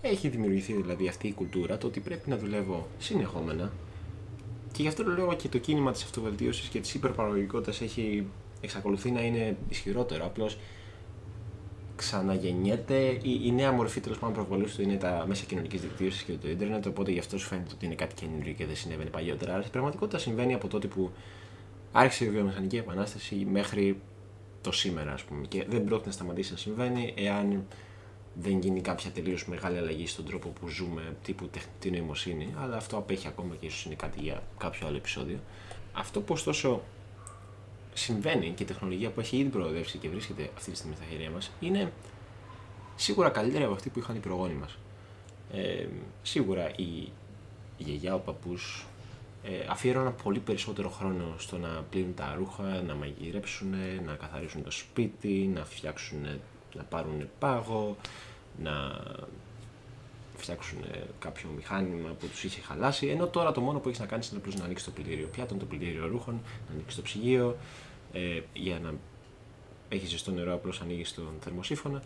Έχει 0.00 0.28
δημιουργηθεί 0.28 0.72
δηλαδή 0.72 1.08
αυτή 1.08 1.28
η 1.28 1.32
κουλτούρα, 1.32 1.78
το 1.78 1.86
ότι 1.86 2.00
πρέπει 2.00 2.30
να 2.30 2.36
δουλεύω 2.36 2.86
συνεχόμενα 2.98 3.72
και 4.72 4.82
γι' 4.82 4.88
αυτό 4.88 5.04
το 5.04 5.10
λόγο 5.10 5.34
και 5.34 5.48
το 5.48 5.58
κίνημα 5.58 5.92
της 5.92 6.02
αυτοβελτίωσης 6.02 6.68
και 6.68 6.80
της 6.80 6.94
υπερπαραγωγικότητας 6.94 7.80
έχει 7.80 8.26
εξακολουθεί 8.60 9.10
να 9.10 9.22
είναι 9.22 9.56
ισχυρότερο. 9.68 10.24
Απλώς 10.24 10.58
ξαναγεννιέται 11.96 13.18
η, 13.22 13.40
η 13.44 13.52
νέα 13.52 13.72
μορφή 13.72 14.00
τέλος 14.00 14.18
πάντων 14.18 14.34
προβολής 14.34 14.74
του 14.74 14.82
είναι 14.82 14.96
τα 14.96 15.24
μέσα 15.28 15.44
κοινωνικής 15.44 15.80
δικτύωσης 15.80 16.22
και 16.22 16.32
το 16.32 16.48
Ιντερνετ. 16.48 16.86
Οπότε 16.86 17.10
γι' 17.10 17.18
αυτό 17.18 17.38
σου 17.38 17.46
φαίνεται 17.46 17.70
ότι 17.74 17.86
είναι 17.86 17.94
κάτι 17.94 18.14
καινούριο 18.14 18.52
και 18.52 18.66
δεν 18.66 18.76
συνέβαινε 18.76 19.10
παλιότερα. 19.10 19.52
Αλλά 19.52 19.60
στην 19.60 19.72
πραγματικότητα 19.72 20.18
συμβαίνει 20.18 20.54
από 20.54 20.68
τότε 20.68 20.86
που 20.86 21.10
άρχισε 21.92 22.24
η 22.24 22.30
βιομηχανική 22.30 22.76
επανάσταση 22.76 23.34
μέχρι 23.34 24.00
το 24.60 24.72
σήμερα, 24.72 25.12
ας 25.12 25.22
πούμε. 25.22 25.46
Και 25.46 25.64
δεν 25.68 25.84
πρόκειται 25.84 26.08
να 26.08 26.14
σταματήσει 26.14 26.52
να 26.52 26.58
συμβαίνει 26.58 27.14
εάν 27.16 27.64
δεν 28.34 28.58
γίνει 28.58 28.80
κάποια 28.80 29.10
τελείως 29.10 29.46
μεγάλη 29.46 29.78
αλλαγή 29.78 30.06
στον 30.06 30.24
τρόπο 30.24 30.48
που 30.48 30.68
ζούμε, 30.68 31.16
τύπου 31.22 31.48
τεχνητή 31.48 31.90
νοημοσύνη. 31.90 32.54
Αλλά 32.58 32.76
αυτό 32.76 32.96
απέχει 32.96 33.26
ακόμα 33.26 33.54
και 33.60 33.66
ίσως 33.66 33.84
είναι 33.84 33.94
κάτι 33.94 34.20
για 34.20 34.42
κάποιο 34.58 34.86
άλλο 34.86 34.96
επεισόδιο. 34.96 35.38
Αυτό 35.92 36.20
που 36.20 36.32
ωστόσο 36.32 36.82
συμβαίνει 37.94 38.50
και 38.50 38.62
η 38.62 38.66
τεχνολογία 38.66 39.10
που 39.10 39.20
έχει 39.20 39.36
ήδη 39.36 39.48
προοδεύσει 39.48 39.98
και 39.98 40.08
βρίσκεται 40.08 40.50
αυτή 40.56 40.70
τη 40.70 40.76
στιγμή 40.76 40.94
στα 40.96 41.04
χέρια 41.10 41.30
μας 41.30 41.50
είναι 41.60 41.92
σίγουρα 42.96 43.28
καλύτερη 43.28 43.64
από 43.64 43.72
αυτή 43.72 43.88
που 43.88 43.98
είχαν 43.98 44.16
οι 44.16 44.18
προγόνοι 44.18 44.54
μας. 44.54 44.78
Ε, 45.52 45.86
σίγουρα 46.22 46.70
η, 46.76 46.82
η 47.76 47.82
γιαγιά, 47.82 48.14
ο 48.14 48.18
παππούς 48.18 48.86
ε, 49.44 49.66
αφιέρωναν 49.68 50.14
πολύ 50.22 50.38
περισσότερο 50.38 50.88
χρόνο 50.88 51.34
στο 51.38 51.58
να 51.58 51.68
πλύνουν 51.90 52.14
τα 52.14 52.34
ρούχα, 52.38 52.62
να 52.62 52.94
μαγειρέψουν, 52.94 53.74
να 54.06 54.14
καθαρίσουν 54.14 54.62
το 54.62 54.70
σπίτι, 54.70 55.50
να 55.54 55.64
φτιάξουν, 55.64 56.26
να 56.74 56.82
πάρουν 56.82 57.28
πάγο, 57.38 57.96
να 58.62 59.00
φτιάξουν 60.36 60.78
κάποιο 61.18 61.48
μηχάνημα 61.56 62.08
που 62.08 62.26
τους 62.26 62.44
είχε 62.44 62.60
χαλάσει. 62.60 63.06
Ενώ 63.06 63.26
τώρα 63.26 63.52
το 63.52 63.60
μόνο 63.60 63.78
που 63.78 63.88
έχεις 63.88 64.00
να 64.00 64.06
κάνεις 64.06 64.28
είναι 64.28 64.38
απλώς 64.38 64.56
να 64.56 64.64
ανοίξεις 64.64 64.86
το 64.86 64.92
πλυντήριο 64.92 65.26
πιάτων, 65.26 65.58
το 65.58 65.64
πλυντήριο 65.64 66.06
ρούχων, 66.06 66.40
να 66.68 66.74
ανοίξεις 66.74 66.96
το 66.96 67.02
ψυγείο, 67.02 67.56
ε, 68.12 68.40
για 68.52 68.78
να 68.78 68.94
έχεις 69.88 70.10
ζεστό 70.10 70.30
νερό, 70.30 70.54
απλώς 70.54 70.80
ανοίγεις 70.80 71.14
τον 71.14 71.32
θερμοσύφωνα 71.40 72.02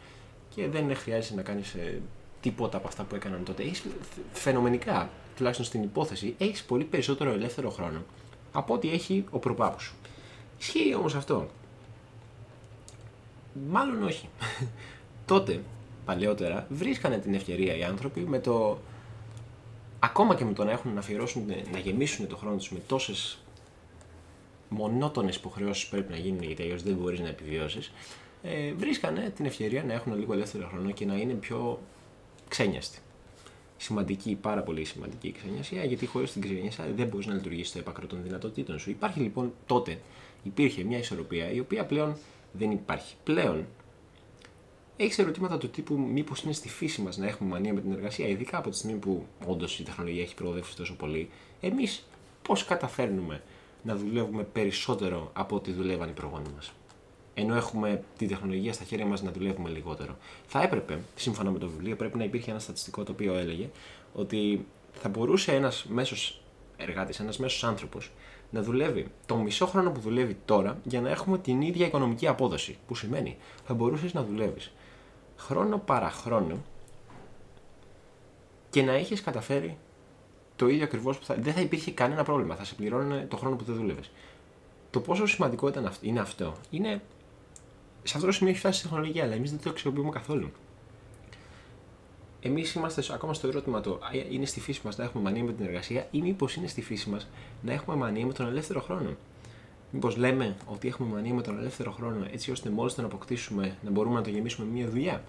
και 0.54 0.68
δεν 0.68 0.96
χρειάζεται 0.96 1.34
να 1.34 1.42
κάνεις 1.42 1.74
ε, 1.74 2.00
τίποτα 2.46 2.76
από 2.76 2.88
αυτά 2.88 3.02
που 3.02 3.14
έκαναν 3.14 3.44
τότε. 3.44 3.62
Έχεις 3.62 3.82
φαινομενικά, 4.32 5.10
τουλάχιστον 5.36 5.66
στην 5.66 5.82
υπόθεση, 5.82 6.34
έχεις 6.38 6.64
πολύ 6.64 6.84
περισσότερο 6.84 7.30
ελεύθερο 7.30 7.70
χρόνο 7.70 8.04
από 8.52 8.74
ό,τι 8.74 8.90
έχει 8.90 9.24
ο 9.30 9.38
προπάπους 9.38 9.82
σου. 9.82 9.94
Ισχύει 10.58 10.94
όμως 10.94 11.14
αυτό; 11.14 11.48
Μάλλον 13.70 14.02
όχι. 14.02 14.28
τότε, 15.26 15.62
παλαιότερα, 16.04 16.66
βρίσκανε 16.70 17.18
την 17.18 17.34
ευκαιρία 17.34 17.76
οι 17.76 17.84
άνθρωποι 17.84 18.20
με 18.20 18.38
το. 18.38 18.78
Ακόμα 19.98 20.34
και 20.34 20.44
με 20.44 20.52
το 20.52 20.64
να 20.64 20.70
έχουν 20.70 20.92
να 20.92 20.98
αφιερώσουν, 20.98 21.46
να 21.72 21.78
γεμίσουν 21.78 22.26
το 22.26 22.36
χρόνο 22.36 22.56
τους 22.56 22.70
με 22.70 22.78
τόσες 22.86 23.38
μονότονες 24.68 25.36
υποχρεώσεις 25.36 25.84
που 25.84 25.90
πρέπει 25.90 26.12
να 26.12 26.18
γίνουν 26.18 26.42
γιατί 26.42 26.62
αλλιώς 26.62 26.82
δεν 26.82 26.94
μπορείς 26.94 27.20
να 27.20 27.28
επιβιώσεις, 27.28 27.92
ε, 28.42 28.72
βρίσκανε 28.72 29.32
την 29.36 29.44
ευκαιρία 29.44 29.84
να 29.84 29.92
έχουν 29.92 30.18
λίγο 30.18 30.32
ελεύθερο 30.32 30.68
χρόνο 30.72 30.90
και 30.90 31.06
να 31.06 31.14
είναι 31.14 31.32
πιο 31.32 31.78
ξένιαστοι. 32.48 32.98
Σημαντική, 33.76 34.38
πάρα 34.40 34.62
πολύ 34.62 34.84
σημαντική 34.84 35.28
η 35.28 35.32
ξενιασία, 35.32 35.84
γιατί 35.84 36.06
χωρίς 36.06 36.32
την 36.32 36.42
ξενιασία 36.42 36.84
δεν 36.96 37.06
μπορείς 37.06 37.26
να 37.26 37.34
λειτουργήσεις 37.34 37.72
το 37.72 37.78
έπακρο 37.78 38.06
των 38.06 38.22
δυνατοτήτων 38.22 38.78
σου. 38.78 38.90
Υπάρχει 38.90 39.20
λοιπόν 39.20 39.52
τότε, 39.66 39.98
υπήρχε 40.42 40.84
μια 40.84 40.98
ισορροπία 40.98 41.50
η 41.52 41.60
οποία 41.60 41.86
πλέον 41.86 42.16
δεν 42.52 42.70
υπάρχει. 42.70 43.14
Πλέον 43.24 43.66
έχεις 44.96 45.18
ερωτήματα 45.18 45.58
του 45.58 45.68
τύπου 45.68 45.98
μήπως 45.98 46.42
είναι 46.42 46.52
στη 46.52 46.68
φύση 46.68 47.02
μας 47.02 47.16
να 47.16 47.26
έχουμε 47.26 47.50
μανία 47.50 47.72
με 47.72 47.80
την 47.80 47.92
εργασία, 47.92 48.28
ειδικά 48.28 48.58
από 48.58 48.70
τη 48.70 48.76
στιγμή 48.76 48.98
που 48.98 49.26
όντως 49.46 49.78
η 49.78 49.82
τεχνολογία 49.82 50.22
έχει 50.22 50.34
προοδεύσει 50.34 50.76
τόσο 50.76 50.94
πολύ. 50.94 51.30
Εμείς 51.60 52.06
πώς 52.42 52.64
καταφέρνουμε 52.64 53.42
να 53.82 53.96
δουλεύουμε 53.96 54.42
περισσότερο 54.42 55.30
από 55.32 55.56
ό,τι 55.56 55.72
δουλεύαν 55.72 56.08
οι 56.08 56.12
προγόνοι 56.12 56.48
μας; 56.54 56.72
Ενώ 57.38 57.54
έχουμε 57.54 58.02
τη 58.16 58.26
τεχνολογία 58.26 58.72
στα 58.72 58.84
χέρια 58.84 59.06
μας 59.06 59.22
να 59.22 59.30
δουλεύουμε 59.30 59.70
λιγότερο. 59.70 60.16
Θα 60.46 60.62
έπρεπε, 60.62 60.98
σύμφωνα 61.14 61.50
με 61.50 61.58
το 61.58 61.68
βιβλίο, 61.68 61.96
πρέπει 61.96 62.18
να 62.18 62.24
υπήρχε 62.24 62.50
ένα 62.50 62.60
στατιστικό 62.60 63.02
το 63.02 63.12
οποίο 63.12 63.34
έλεγε 63.34 63.68
ότι 64.14 64.66
θα 64.92 65.08
μπορούσε 65.08 65.52
ένας 65.52 65.84
μέσος 65.88 66.40
εργάτης, 66.76 67.20
ένας 67.20 67.38
μέσος 67.38 67.64
άνθρωπος, 67.64 68.10
να 68.50 68.62
δουλεύει 68.62 69.06
το 69.26 69.36
μισό 69.36 69.66
χρόνο 69.66 69.90
που 69.90 70.00
δουλεύει 70.00 70.36
τώρα 70.44 70.78
για 70.84 71.00
να 71.00 71.10
έχουμε 71.10 71.38
την 71.38 71.60
ίδια 71.60 71.86
οικονομική 71.86 72.26
απόδοση. 72.26 72.78
Που 72.86 72.94
σημαίνει 72.94 73.36
θα 73.64 73.74
μπορούσες 73.74 74.12
να 74.12 74.22
δουλεύεις 74.24 74.72
χρόνο 75.36 75.78
παρά 75.78 76.10
χρόνο 76.10 76.56
και 78.70 78.82
να 78.82 78.92
έχεις 78.92 79.22
καταφέρει 79.22 79.76
το 80.56 80.68
ίδιο 80.68 80.84
ακριβώς 80.84 81.18
που 81.18 81.24
θα. 81.24 81.34
Δεν 81.34 81.52
θα 81.52 81.60
υπήρχε 81.60 81.90
κανένα 81.90 82.22
πρόβλημα. 82.22 82.54
Θα 82.54 82.64
σε 82.64 82.74
πληρώνουν 82.74 83.28
το 83.28 83.36
χρόνο 83.36 83.56
που 83.56 83.64
δεν 83.64 83.74
δούλευες. 83.74 84.10
Το 84.90 85.00
πόσο 85.00 85.26
σημαντικό 85.26 85.68
ήταν 85.68 85.92
είναι 86.00 86.20
αυτό. 86.20 86.54
Είναι. 86.70 87.02
Σε 88.06 88.16
αυτό 88.16 88.26
το 88.26 88.32
σημείο 88.32 88.50
έχει 88.50 88.58
φτάσει 88.58 88.80
η 88.80 88.82
τεχνολογία, 88.82 89.24
αλλά 89.24 89.34
εμείς 89.34 89.50
δεν 89.50 89.60
το 89.62 89.70
αξιοποιούμε 89.70 90.10
καθόλου. 90.10 90.50
Εμείς 92.40 92.74
είμαστε 92.74 93.02
ακόμα 93.12 93.34
στο 93.34 93.48
ερώτημα 93.48 93.80
το 93.80 93.98
είναι 94.30 94.46
στη 94.46 94.60
φύση 94.60 94.80
μας 94.84 94.96
να 94.96 95.04
έχουμε 95.04 95.22
μανία 95.22 95.44
με 95.44 95.52
την 95.52 95.64
εργασία 95.64 96.08
ή 96.10 96.20
μήπως 96.22 96.54
είναι 96.54 96.66
στη 96.66 96.82
φύση 96.82 97.10
μας 97.10 97.28
να 97.62 97.72
έχουμε 97.72 97.96
μανία 97.96 98.26
με 98.26 98.32
τον 98.32 98.46
ελεύθερο 98.46 98.80
χρόνο; 98.80 99.10
Μήπως 99.90 100.16
λέμε 100.16 100.56
ότι 100.66 100.88
έχουμε 100.88 101.14
μανία 101.14 101.34
με 101.34 101.42
τον 101.42 101.58
ελεύθερο 101.58 101.90
χρόνο 101.90 102.26
έτσι 102.32 102.50
ώστε 102.50 102.70
μόλις 102.70 102.94
τον 102.94 103.04
αποκτήσουμε 103.04 103.76
να 103.84 103.90
μπορούμε 103.90 104.14
να 104.14 104.22
το 104.22 104.30
γεμίσουμε 104.30 104.66
με 104.66 104.72
μια 104.72 104.88
δουλειά; 104.88 105.22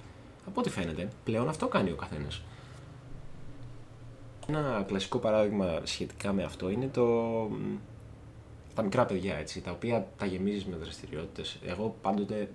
Από 0.47 0.59
ό,τι 0.59 0.69
φαίνεται, 0.69 1.09
πλέον 1.23 1.49
αυτό 1.49 1.67
κάνει 1.67 1.91
ο 1.91 1.95
καθένας. 1.95 2.41
Ένα 4.47 4.83
κλασικό 4.87 5.17
παράδειγμα 5.17 5.79
σχετικά 5.83 6.33
με 6.33 6.43
αυτό 6.43 6.69
είναι 6.69 6.87
το... 6.87 7.03
τα 8.75 8.81
μικρά 8.81 9.05
παιδιά, 9.05 9.35
έτσι, 9.35 9.61
τα 9.61 9.71
οποία 9.71 10.07
τα 10.17 10.25
γεμίζεις 10.25 10.65
με 10.65 10.75
δραστηριότητες. 10.75 11.57
Εγώ 11.65 11.95
πάντοτε. 12.01 12.49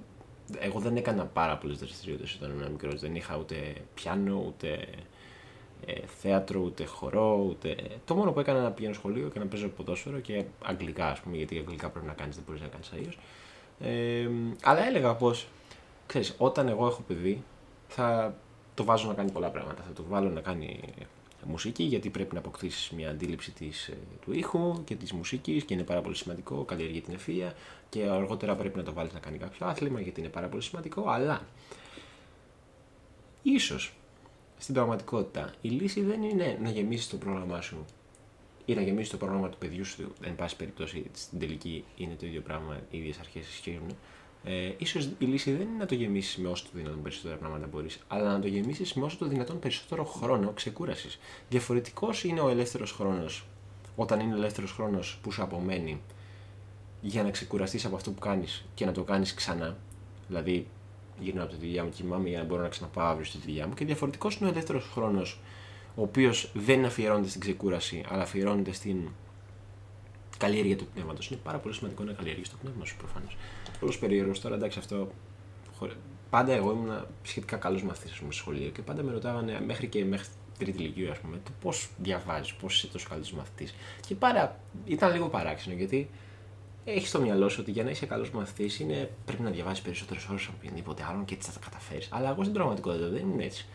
Εγώ 0.59 0.79
δεν 0.79 0.97
έκανα 0.97 1.25
πάρα 1.25 1.57
πολλές 1.57 1.79
δραστηριότητες 1.79 2.35
όταν 2.35 2.51
ήμουν 2.51 2.71
μικρός. 2.71 3.01
Δεν 3.01 3.15
είχα 3.15 3.37
ούτε 3.37 3.75
πιάνο, 3.95 4.45
ούτε 4.47 4.87
ε, 5.87 6.01
θέατρο, 6.21 6.61
ούτε 6.61 6.85
χορό, 6.85 7.47
ούτε. 7.49 7.77
Το 8.05 8.15
μόνο 8.15 8.33
που 8.33 8.41
έκανα 8.41 8.63
να 8.63 8.71
πηγαίνω 8.71 8.95
σχολείο 8.95 9.29
και 9.29 9.39
να 9.39 9.47
παίζω 9.47 9.69
ποδόσφαιρο 9.69 10.19
και 10.19 10.45
αγγλικά, 10.65 11.07
ας 11.07 11.21
πούμε, 11.21 11.37
γιατί 11.37 11.59
αγγλικά 11.59 11.91
πρέπει 11.91 12.07
να 12.07 12.13
κάνεις, 12.13 12.35
δεν 12.35 12.45
μπορείς 12.47 12.61
να 12.61 12.69
κάνεις 12.69 12.93
αλλιώς. 12.93 13.19
Ε, 13.81 14.29
αλλά 14.63 14.87
έλεγα 14.87 15.15
πως, 15.15 15.47
ξέρεις, 16.07 16.35
όταν 16.39 16.69
εγώ 16.69 16.87
έχω 16.87 17.03
παιδί, 17.07 17.43
θα 17.89 18.35
το 18.75 18.85
βάζω 18.85 19.09
να 19.09 19.15
κάνει 19.15 19.31
πολλά 19.31 19.49
πράγματα. 19.49 19.83
Θα 19.83 19.93
το 19.93 20.05
βάλω 20.09 20.31
να 20.31 20.41
κάνει 20.41 20.81
μουσική, 21.47 21.83
γιατί 21.83 22.11
πρέπει 22.11 22.35
να 22.35 22.41
αποκτήσεις 22.41 22.91
μια 22.91 23.11
αντίληψη 23.11 23.51
της, 23.51 23.89
ε, 23.89 23.97
του 24.25 24.33
ήχου 24.33 24.85
και 24.85 24.95
της 24.95 25.13
μουσικής 25.13 25.65
και 25.65 25.75
είναι 25.75 25.83
πάρα 25.83 26.01
πολύ 26.01 26.17
σημαντικό, 26.17 26.65
καλλιεργεί 26.65 27.01
την 27.01 27.15
ευφυα 27.15 27.55
και 27.89 28.03
αργότερα 28.03 28.55
πρέπει 28.55 28.77
να 28.77 28.85
το 28.85 28.93
βάλεις 28.93 29.13
να 29.13 29.19
κάνει 29.19 29.39
κάποιο 29.39 29.67
άθλημα 29.67 30.01
γιατί 30.01 30.21
είναι 30.21 30.29
πάρα 30.29 30.49
πολύ 30.49 30.63
σημαντικό. 30.63 31.09
Αλλά 31.09 31.47
ίσως 33.43 33.93
στην 34.59 34.75
πραγματικότητα 34.75 35.55
η 35.61 35.69
λύση 35.69 36.01
δεν 36.01 36.23
είναι 36.23 36.59
να 36.63 36.71
γεμίσεις 36.71 37.09
το 37.09 37.17
πρόγραμμά 37.17 37.61
σου 37.61 37.85
ή 38.65 38.75
να 38.75 38.83
γεμίσεις 38.83 39.11
το 39.11 39.17
πρόγραμμα 39.17 39.49
του 39.49 39.59
παιδιού 39.59 39.85
σου, 39.85 40.13
εν 40.23 40.35
πάση 40.35 40.57
περιπτώσει 40.57 41.05
στην 41.13 41.39
τελική 41.39 41.85
είναι 41.97 42.15
το 42.15 42.27
ίδιο 42.27 42.41
πράγμα, 42.41 42.81
οι 42.91 42.99
ίδιες 42.99 43.19
αρχές 43.19 43.49
ισχύουν 43.49 43.97
ε, 44.45 44.73
ίσως 44.79 45.05
η 45.19 45.25
λύση 45.25 45.53
δεν 45.53 45.61
είναι 45.61 45.79
να 45.79 45.87
το 45.87 45.95
γεμίσεις 45.95 46.37
με 46.37 46.49
όσο 46.49 46.65
το 46.65 46.71
δυνατόν 46.73 47.03
περισσότερα 47.03 47.37
πράγματα 47.37 47.67
μπορείς, 47.67 47.99
αλλά 48.09 48.33
να 48.33 48.41
το 48.41 48.47
γεμίσεις 48.47 48.93
με 48.95 49.05
όσο 49.05 49.17
το 49.17 49.27
δυνατόν 49.27 49.59
περισσότερο 49.59 50.05
χρόνο 50.05 50.53
ξεκούρασης. 50.53 51.19
Διαφορετικός 51.49 52.25
είναι 52.25 52.41
ο 52.41 52.49
ελεύθερος 52.49 52.93
χρόνος, 52.93 53.45
όταν 53.97 54.21
είναι 54.21 54.35
ελεύθερος 54.35 54.73
χρόνος 54.73 55.19
που 55.23 55.33
σου 55.33 55.43
απομένει 55.43 56.01
για 57.01 57.23
να 57.23 57.31
ξεκουραστείς 57.31 57.85
από 57.85 57.97
αυτό 57.97 58.11
που 58.11 58.21
κάνεις 58.21 58.65
και 58.75 58.85
να 58.85 58.93
το 58.93 59.03
κάνεις 59.03 59.35
ξανά. 59.35 59.77
Δηλαδή, 60.29 60.67
γυρνάω 61.21 61.45
από 61.45 61.53
τη 61.53 61.59
δουλειά 61.59 61.85
μου, 61.85 61.91
κοιμάμαι 61.91 62.29
για 62.29 62.39
να 62.39 62.45
μπορώ 62.45 62.63
να 62.63 62.69
ξαναπάω 62.69 63.07
αύριο 63.07 63.25
στη 63.25 63.39
δουλειά 63.39 63.67
μου. 63.67 63.75
Και 63.75 63.85
διαφορετικός 63.85 64.37
είναι 64.37 64.49
ο 64.49 64.53
ελεύθερος 64.53 64.91
χρόνος, 64.93 65.41
ο 65.95 66.03
οποίος 66.03 66.51
δεν 66.55 66.85
αφιερώνεται 66.85 67.29
στην 67.29 67.41
ξεκούραση, 67.41 68.05
αλλά 68.09 68.23
αφιερώνεται 68.23 68.73
στην 68.73 69.09
καλλιέργεια 70.45 70.77
του 70.77 70.87
πνεύματος. 70.95 71.31
Είναι 71.31 71.41
πάρα 71.43 71.59
πολύ 71.59 71.75
σημαντικό 71.75 72.03
να 72.03 72.13
καλλιεργείς 72.13 72.51
το 72.51 72.57
πνεύμα 72.63 72.85
σου 72.85 72.97
προφανώς. 72.97 73.37
Πολύ 73.81 73.97
περίεργος 74.01 74.41
τώρα, 74.41 74.55
εντάξει, 74.55 74.79
αυτό. 74.79 75.09
Πάντα 76.31 76.53
εγώ 76.53 76.71
ήμουν 76.71 77.07
σχετικά 77.23 77.57
καλός 77.57 77.83
μαθητής 77.83 78.17
στο 78.17 78.27
σχολείο 78.31 78.71
και 78.71 78.83
πάντα 78.83 79.03
με 79.03 79.13
ρωτάγανε 79.13 79.61
μέχρι 79.67 79.87
και 79.87 80.05
μέχρι 80.05 80.27
τρίτη 80.59 80.83
ηλικία, 80.83 81.11
ας 81.11 81.19
πούμε, 81.19 81.37
το 81.45 81.51
πώς 81.61 81.89
διαβάζεις, 81.99 82.55
πώς 82.55 82.77
είσαι 82.77 82.87
τόσο 82.87 83.09
καλός 83.09 83.33
μαθητής. 83.33 83.75
Και 84.07 84.15
πάρα, 84.15 84.61
ήταν 84.85 85.13
λίγο 85.13 85.29
παράξενο 85.29 85.77
γιατί 85.77 86.11
έχεις 86.85 87.09
στο 87.09 87.21
μυαλό 87.21 87.49
σου 87.49 87.59
ότι 87.61 87.71
για 87.71 87.85
να 87.85 87.91
είσαι 87.91 88.07
καλός 88.07 88.31
μαθητής 88.31 88.87
πρέπει 89.25 89.43
να 89.43 89.51
διαβάζει 89.51 89.83
περισσότερες 89.83 90.27
ώρες 90.29 90.47
από 90.47 90.55
οποιονδήποτε 90.59 91.03
άλλον 91.09 91.25
και 91.25 91.35
έτσι 91.35 91.51
θα 91.51 91.59
τα 91.59 91.65
καταφέρεις. 91.65 92.09
Αλλά 92.11 92.31
εγώ 92.31 92.43
στην 92.43 92.55
πραγματικότητα 92.55 93.09
δεν 93.09 93.31
είναι 93.31 93.45
έτσι. 93.45 93.67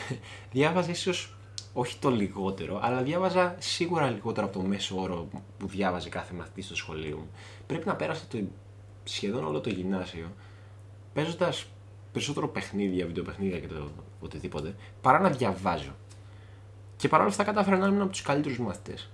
Διάβαζα 0.52 0.90
ίσως 0.90 1.36
όχι 1.72 1.98
το 1.98 2.10
λιγότερο, 2.10 2.80
αλλά 2.82 3.02
διάβαζα 3.02 3.56
σίγουρα 3.58 4.10
λιγότερο 4.10 4.46
από 4.46 4.58
το 4.58 4.64
μέσο 4.64 5.00
όρο 5.00 5.28
που 5.58 5.66
διάβαζε 5.66 6.08
κάθε 6.08 6.34
μαθητής 6.34 6.64
στο 6.64 6.76
σχολείο 6.76 7.16
μου. 7.16 7.30
Πρέπει 7.66 7.86
να 7.86 7.96
πέρασα 7.96 8.24
το, 8.30 8.38
σχεδόν 9.04 9.44
όλο 9.44 9.60
το 9.60 9.70
γυμνάσιο 9.70 10.32
παίζοντας 11.12 11.66
περισσότερο 12.12 12.48
παιχνίδια, 12.48 13.06
βιντεοπαιχνίδια 13.06 13.58
και 13.58 13.66
το 13.66 13.90
οτιδήποτε, 14.20 14.74
παρά 15.00 15.18
να 15.18 15.30
διαβάζω. 15.30 15.94
Και 16.96 17.08
παρόλα 17.08 17.28
αυτά 17.28 17.44
κατάφερα 17.44 17.76
να 17.76 17.86
ήμουν 17.86 18.00
από 18.00 18.10
τους 18.10 18.22
καλύτερους 18.22 18.58
μαθητές. 18.58 19.10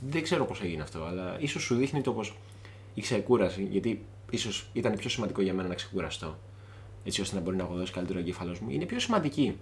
Δεν 0.00 0.22
ξέρω 0.22 0.44
πώς 0.44 0.60
έγινε 0.60 0.82
αυτό, 0.82 1.04
αλλά 1.04 1.36
ίσως 1.40 1.62
σου 1.62 1.74
δείχνει 1.74 2.00
το 2.00 2.12
πως 2.12 2.36
η 2.94 3.00
ξεκούραση, 3.00 3.62
γιατί 3.70 4.04
ίσως 4.30 4.68
ήταν 4.72 4.94
πιο 4.94 5.10
σημαντικό 5.10 5.42
για 5.42 5.54
μένα 5.54 5.68
να 5.68 5.74
ξεκουραστώ, 5.74 6.38
έτσι 7.04 7.20
ώστε 7.20 7.36
να 7.36 7.42
μπορεί 7.42 7.56
να 7.56 7.64
αποδώσει 7.64 7.92
καλύτερα 7.92 8.18
ο 8.18 8.22
εγκέφαλός 8.22 8.56
μου, 8.60 8.70
είναι 8.70 8.84
πιο 8.84 9.00
σημαντική 9.00 9.58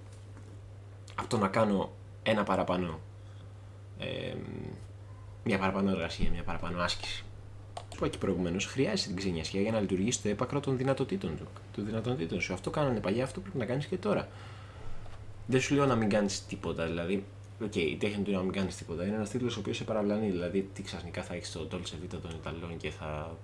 από 1.14 1.28
το 1.28 1.38
να 1.38 1.48
κάνω 1.48 1.92
ένα 2.22 2.42
παραπάνω, 2.42 3.00
ε, 3.98 4.34
μια 5.44 5.58
παραπάνω 5.58 5.90
εργασία, 5.90 6.30
μια 6.30 6.42
παραπάνω 6.42 6.82
άσκηση. 6.82 7.24
Όπως 7.78 7.96
είπα 7.96 8.08
και 8.08 8.18
προηγουμένως, 8.18 8.66
χρειάζεται 8.66 9.08
την 9.08 9.16
ξενοιασιά 9.16 9.60
για 9.60 9.72
να 9.72 9.80
λειτουργήσεις 9.80 10.22
στο 10.22 10.28
έπακρο 10.28 10.60
των 10.60 10.76
δυνατοτήτων 10.76 11.36
του. 11.36 11.46
Των 11.72 11.86
δυνατοτήτων 11.86 12.40
σου. 12.40 12.52
Αυτό 12.52 12.70
κάνανε 12.70 13.00
παλιά, 13.00 13.24
αυτό 13.24 13.40
πρέπει 13.40 13.58
να 13.58 13.64
κάνεις 13.64 13.86
και 13.86 13.96
τώρα. 13.96 14.28
Δεν 15.46 15.60
σου 15.60 15.74
λέω 15.74 15.86
να 15.86 15.94
μην 15.94 16.08
κάνεις 16.08 16.46
τίποτα. 16.46 16.86
Δηλαδή, 16.86 17.24
OK, 17.62 17.72
okay, 17.72 17.76
η 17.76 17.96
τέχνη 17.96 18.22
του 18.22 18.30
να 18.30 18.40
μην 18.42 18.52
κάνεις 18.52 18.76
τίποτα 18.76 19.06
είναι 19.06 19.14
ένας 19.14 19.30
τίτλος 19.30 19.56
ο 19.56 19.60
οποίος 19.60 19.76
σε 19.76 19.84
παραπλανεί. 19.84 20.30
Δηλαδή, 20.30 20.70
τι 20.72 20.82
ξαφνικά 20.82 21.22
θα 21.22 21.34
έχεις 21.34 21.52
το 21.52 21.68
Dolce 21.70 21.76
Vita 21.76 22.18
των 22.22 22.30
Ιταλών 22.40 22.76
και 22.76 22.90
θα 22.90 23.36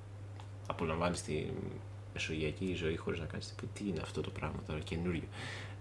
απολαμβάνεις 0.66 1.22
τη 1.22 1.46
μεσογειακή 2.12 2.74
ζωή 2.74 2.96
χωρίς 2.96 3.20
να 3.20 3.26
κάνεις 3.26 3.48
τίποτα. 3.48 3.68
Τι 3.74 3.88
είναι 3.88 4.00
αυτό 4.02 4.20
το 4.20 4.30
πράγμα 4.30 4.58
τώρα, 4.66 4.78
καινούριο. 4.78 5.28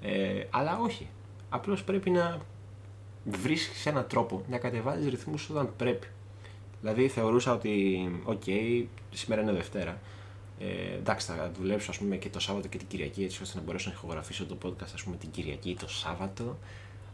Ε, 0.01 0.43
αλλά 0.50 0.79
όχι. 0.79 1.10
Απλώς 1.50 1.84
πρέπει 1.84 2.10
να 2.10 2.41
βρίσκεις 3.25 3.86
έναν 3.86 4.08
τρόπο 4.08 4.44
να 4.50 4.58
κατεβάζεις 4.58 5.10
ρυθμούς 5.10 5.50
όταν 5.50 5.74
πρέπει. 5.77 6.08
Δηλαδή 6.82 7.08
θεωρούσα 7.08 7.53
ότι, 7.53 7.72
OK, 8.24 8.41
okay, 8.46 8.86
σήμερα 9.12 9.41
είναι 9.41 9.51
Δευτέρα. 9.51 10.00
Ε, 10.60 10.96
εντάξει, 10.96 11.27
θα 11.27 11.51
δουλέψω 11.60 11.91
ας 11.91 11.98
πούμε, 11.98 12.15
και 12.15 12.29
το 12.29 12.39
Σάββατο 12.39 12.68
και 12.68 12.77
την 12.77 12.88
Κυριακή 12.88 13.24
έτσι 13.24 13.41
ώστε 13.41 13.58
να 13.58 13.63
μπορέσω 13.63 13.89
να 13.89 13.96
ηχογραφήσω 13.96 14.46
το 14.46 14.58
podcast 14.63 14.91
ας 14.94 15.03
πούμε, 15.03 15.15
την 15.15 15.32
Κυριακή 15.32 15.70
ή 15.70 15.75
το 15.75 15.89
Σάββατο. 15.89 16.58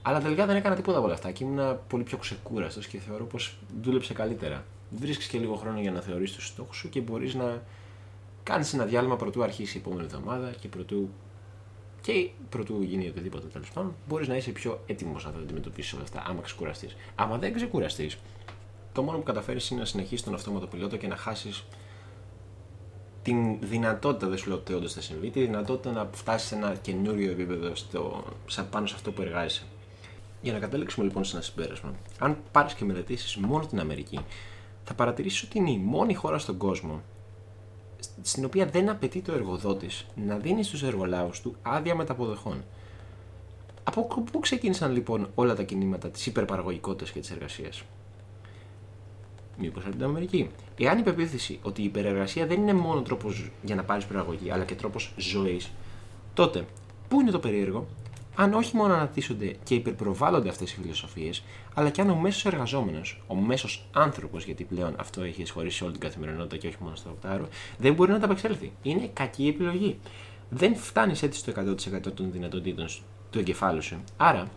Αλλά 0.02 0.20
τελικά 0.20 0.46
δεν 0.46 0.56
έκανα 0.56 0.76
τίποτα 0.76 0.98
από 0.98 1.06
όλα 1.06 1.16
αυτά 1.16 1.32
και 1.32 1.44
ήμουν 1.44 1.80
πολύ 1.88 2.04
πιο 2.04 2.18
ξεκούραστος 2.18 2.88
και 2.88 2.98
θεωρώ 2.98 3.26
πως 3.26 3.58
δούλεψε 3.82 4.14
καλύτερα. 4.14 4.66
Βρίσκεις 4.90 5.28
και 5.28 5.38
λίγο 5.38 5.56
χρόνο 5.56 5.80
για 5.80 5.92
να 5.92 6.02
αναθεωρήσεις 6.02 6.34
τους 6.34 6.48
στόχους 6.48 6.78
σου 6.78 6.90
και 6.90 7.02
μπορείς 7.02 7.34
να 7.34 7.62
κάνεις 8.44 8.74
ένα 8.74 8.86
διάλειμμα 8.86 9.16
πρωτού 9.16 9.44
αρχίσει 9.44 9.78
η 9.78 9.80
επόμενη 9.80 10.04
εβδομάδα 10.04 10.52
και 10.60 10.68
πρωτού 10.68 11.10
Και 12.06 12.30
πρωτού 12.50 12.82
γίνει 12.82 13.08
οτιδήποτε 13.08 13.48
τέλος 13.48 13.72
πάντων, 13.72 13.96
μπορείς 14.08 14.28
να 14.28 14.36
είσαι 14.36 14.52
πιο 14.52 14.84
έτοιμος 14.86 15.26
να 15.26 15.32
τα 15.32 15.40
αντιμετωπίσεις 15.40 15.94
όλα 15.94 16.04
αυτά, 16.04 16.24
άμα 16.28 16.42
ξεκουραστείς. 16.42 16.96
Άμα 17.16 17.38
δεν 17.38 17.54
ξεκουραστείς, 17.54 18.18
το 18.94 19.02
μόνο 19.02 19.18
που 19.18 19.24
καταφέρεις 19.24 19.70
είναι 19.70 19.80
να 19.80 19.86
συνεχίσεις 19.86 20.24
τον 20.24 20.34
αυτόματο 20.34 20.68
πιλότο 20.68 20.98
και 20.98 21.08
να 21.08 21.16
χάσεις 21.16 21.64
την 23.22 23.60
δυνατότητα, 23.60 24.28
δεν 24.28 24.38
σου 24.38 24.48
λέω 24.48 24.58
ότι 24.58 24.74
όντω 24.74 24.88
θα 24.88 25.02
συμβεί, 25.02 25.30
τη 25.30 25.42
δυνατότητα 25.42 25.92
να 25.92 26.10
φτάσεις 26.12 26.48
σε 26.48 26.56
ένα 26.56 26.76
καινούριο 26.76 27.32
επίπεδο 27.32 27.76
στο, 27.76 28.24
πάνω 28.72 28.88
σε 28.88 28.96
αυτό 28.96 29.12
που 29.12 29.22
εργάζεσαι. 29.22 29.64
Για 30.42 30.54
να 30.54 30.60
καταλήξουμε 30.60 31.06
λοιπόν 31.06 31.24
σε 31.24 31.36
ένα 31.36 31.44
συμπέρασμα, 31.46 31.94
αν 32.20 32.38
πάρεις 32.52 32.74
και 32.74 32.86
μελετήσεις 32.86 33.36
μόνο 33.36 33.66
την 33.66 33.80
Αμερική, 33.80 34.20
θα 34.84 34.94
παρατηρήσεις 34.94 35.44
ότι 35.44 35.58
είναι 35.58 35.72
η 35.72 35.78
μόνη 35.78 36.14
χώρα 36.14 36.38
στον 36.38 36.58
κόσμο 36.58 37.02
στην 38.22 38.46
οποία 38.46 38.66
δεν 38.66 38.90
απαιτεί 38.90 39.22
το 39.22 39.34
εργοδότης 39.34 40.06
να 40.16 40.38
δίνει 40.38 40.64
στους 40.64 40.84
εργολάβου 40.84 41.32
του 41.42 41.56
άδεια 41.62 41.96
μεταποδοχών. 41.96 42.64
Από 43.84 44.24
πού 44.32 44.40
ξεκίνησαν 44.40 44.92
λοιπόν 44.92 45.30
όλα 45.36 45.56
τα 45.56 45.64
κινήματα 45.64 46.10
της 46.10 46.26
υπερπαραγωγικότητας 46.26 47.12
και 47.12 47.20
της 47.20 47.32
εργασίας; 47.32 47.84
Μήπως 49.58 49.84
από 49.84 49.96
την 49.96 50.04
Αμερική. 50.04 50.50
Εάν 50.78 50.98
η 50.98 51.04
πεποίθηση 51.04 51.60
ότι 51.62 51.82
η 51.82 51.86
υπερεργασία 51.86 52.46
δεν 52.46 52.62
είναι 52.62 52.74
μόνο 52.74 53.02
τρόπος 53.02 53.52
για 53.62 53.76
να 53.76 53.84
πάρεις 53.84 54.06
προαγωγή, 54.06 54.52
αλλά 54.52 54.64
και 54.64 54.76
τρόπος 54.76 55.14
ζωής, 55.18 55.72
τότε 56.34 56.66
πού 57.08 57.22
είναι 57.22 57.32
το 57.32 57.40
περίεργο, 57.40 57.88
αν 58.36 58.54
όχι 58.54 58.76
μόνο 58.76 58.94
αναπτύσσονται 58.94 59.56
και 59.64 59.76
υπερπροβάλλονται 59.76 60.50
αυτές 60.50 60.72
οι 60.72 60.76
φιλοσοφίες, 60.82 61.44
αλλά 61.74 61.90
και 61.90 62.02
αν 62.02 62.10
ο 62.10 62.16
μέσος 62.16 62.46
εργαζόμενος, 62.46 63.22
ο 63.28 63.36
μέσος 63.36 63.88
άνθρωπος, 63.92 64.46
γιατί 64.46 64.64
πλέον 64.64 64.96
αυτό 64.98 65.22
έχει 65.22 65.42
εισχωρήσει 65.42 65.77
σε 65.77 65.84
όλη 65.84 65.92
την 65.92 66.02
καθημερινότητα 66.02 66.58
και 66.58 66.68
όχι 66.68 66.78
μόνο 66.80 66.96
στο 66.96 67.10
οκτάωρο, 67.10 67.48
δεν 67.78 67.94
μπορεί 67.94 68.12
να 68.12 68.20
ανταπεξέλθει. 68.20 68.72
Είναι 68.82 69.10
κακή 69.14 69.48
επιλογή. 69.48 70.00
Δεν 70.50 70.76
φτάνει 70.76 71.14
έτσι 71.22 71.40
στο 71.40 71.52
100% 71.56 72.12
των 72.14 72.32
δυνατοτήτων 72.32 72.88
του 73.30 73.40
εγκεφάλου 73.40 73.82
σου. 73.82 74.04
Άρα, 74.18 74.48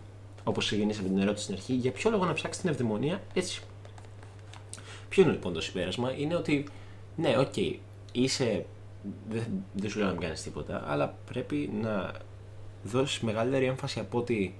όπως 0.45 0.67
ξεκινήσαμε 0.67 1.09
την 1.09 1.19
ερώτηση 1.19 1.45
στην 1.45 1.55
αρχή, 1.55 1.73
για 1.73 1.93
ποιο 1.93 2.11
λόγο 2.11 2.25
να 2.25 2.33
ψάξεις 2.33 2.63
την 2.63 2.71
ευδαιμονία 2.71 3.23
έτσι; 3.35 3.63
Ποιο 5.09 5.23
είναι 5.23 5.33
λοιπόν 5.33 5.53
το 5.53 5.61
συμπέρασμα, 5.61 6.13
είναι 6.17 6.35
ότι 6.35 6.67
ναι, 7.17 7.39
OK, 7.39 7.53
okay, 7.57 7.75
είσαι. 8.13 8.67
Δεν, 9.29 9.65
δεν 9.73 9.91
σου 9.91 9.99
λέω 9.99 10.07
να 10.07 10.13
μην 10.13 10.23
κάνεις 10.23 10.43
τίποτα, 10.43 10.85
αλλά 10.87 11.19
πρέπει 11.27 11.71
να 11.83 12.13
δώσεις 12.83 13.21
μεγαλύτερη 13.21 13.65
έμφαση 13.65 14.01
από 14.01 14.19
ό,τι 14.19 14.53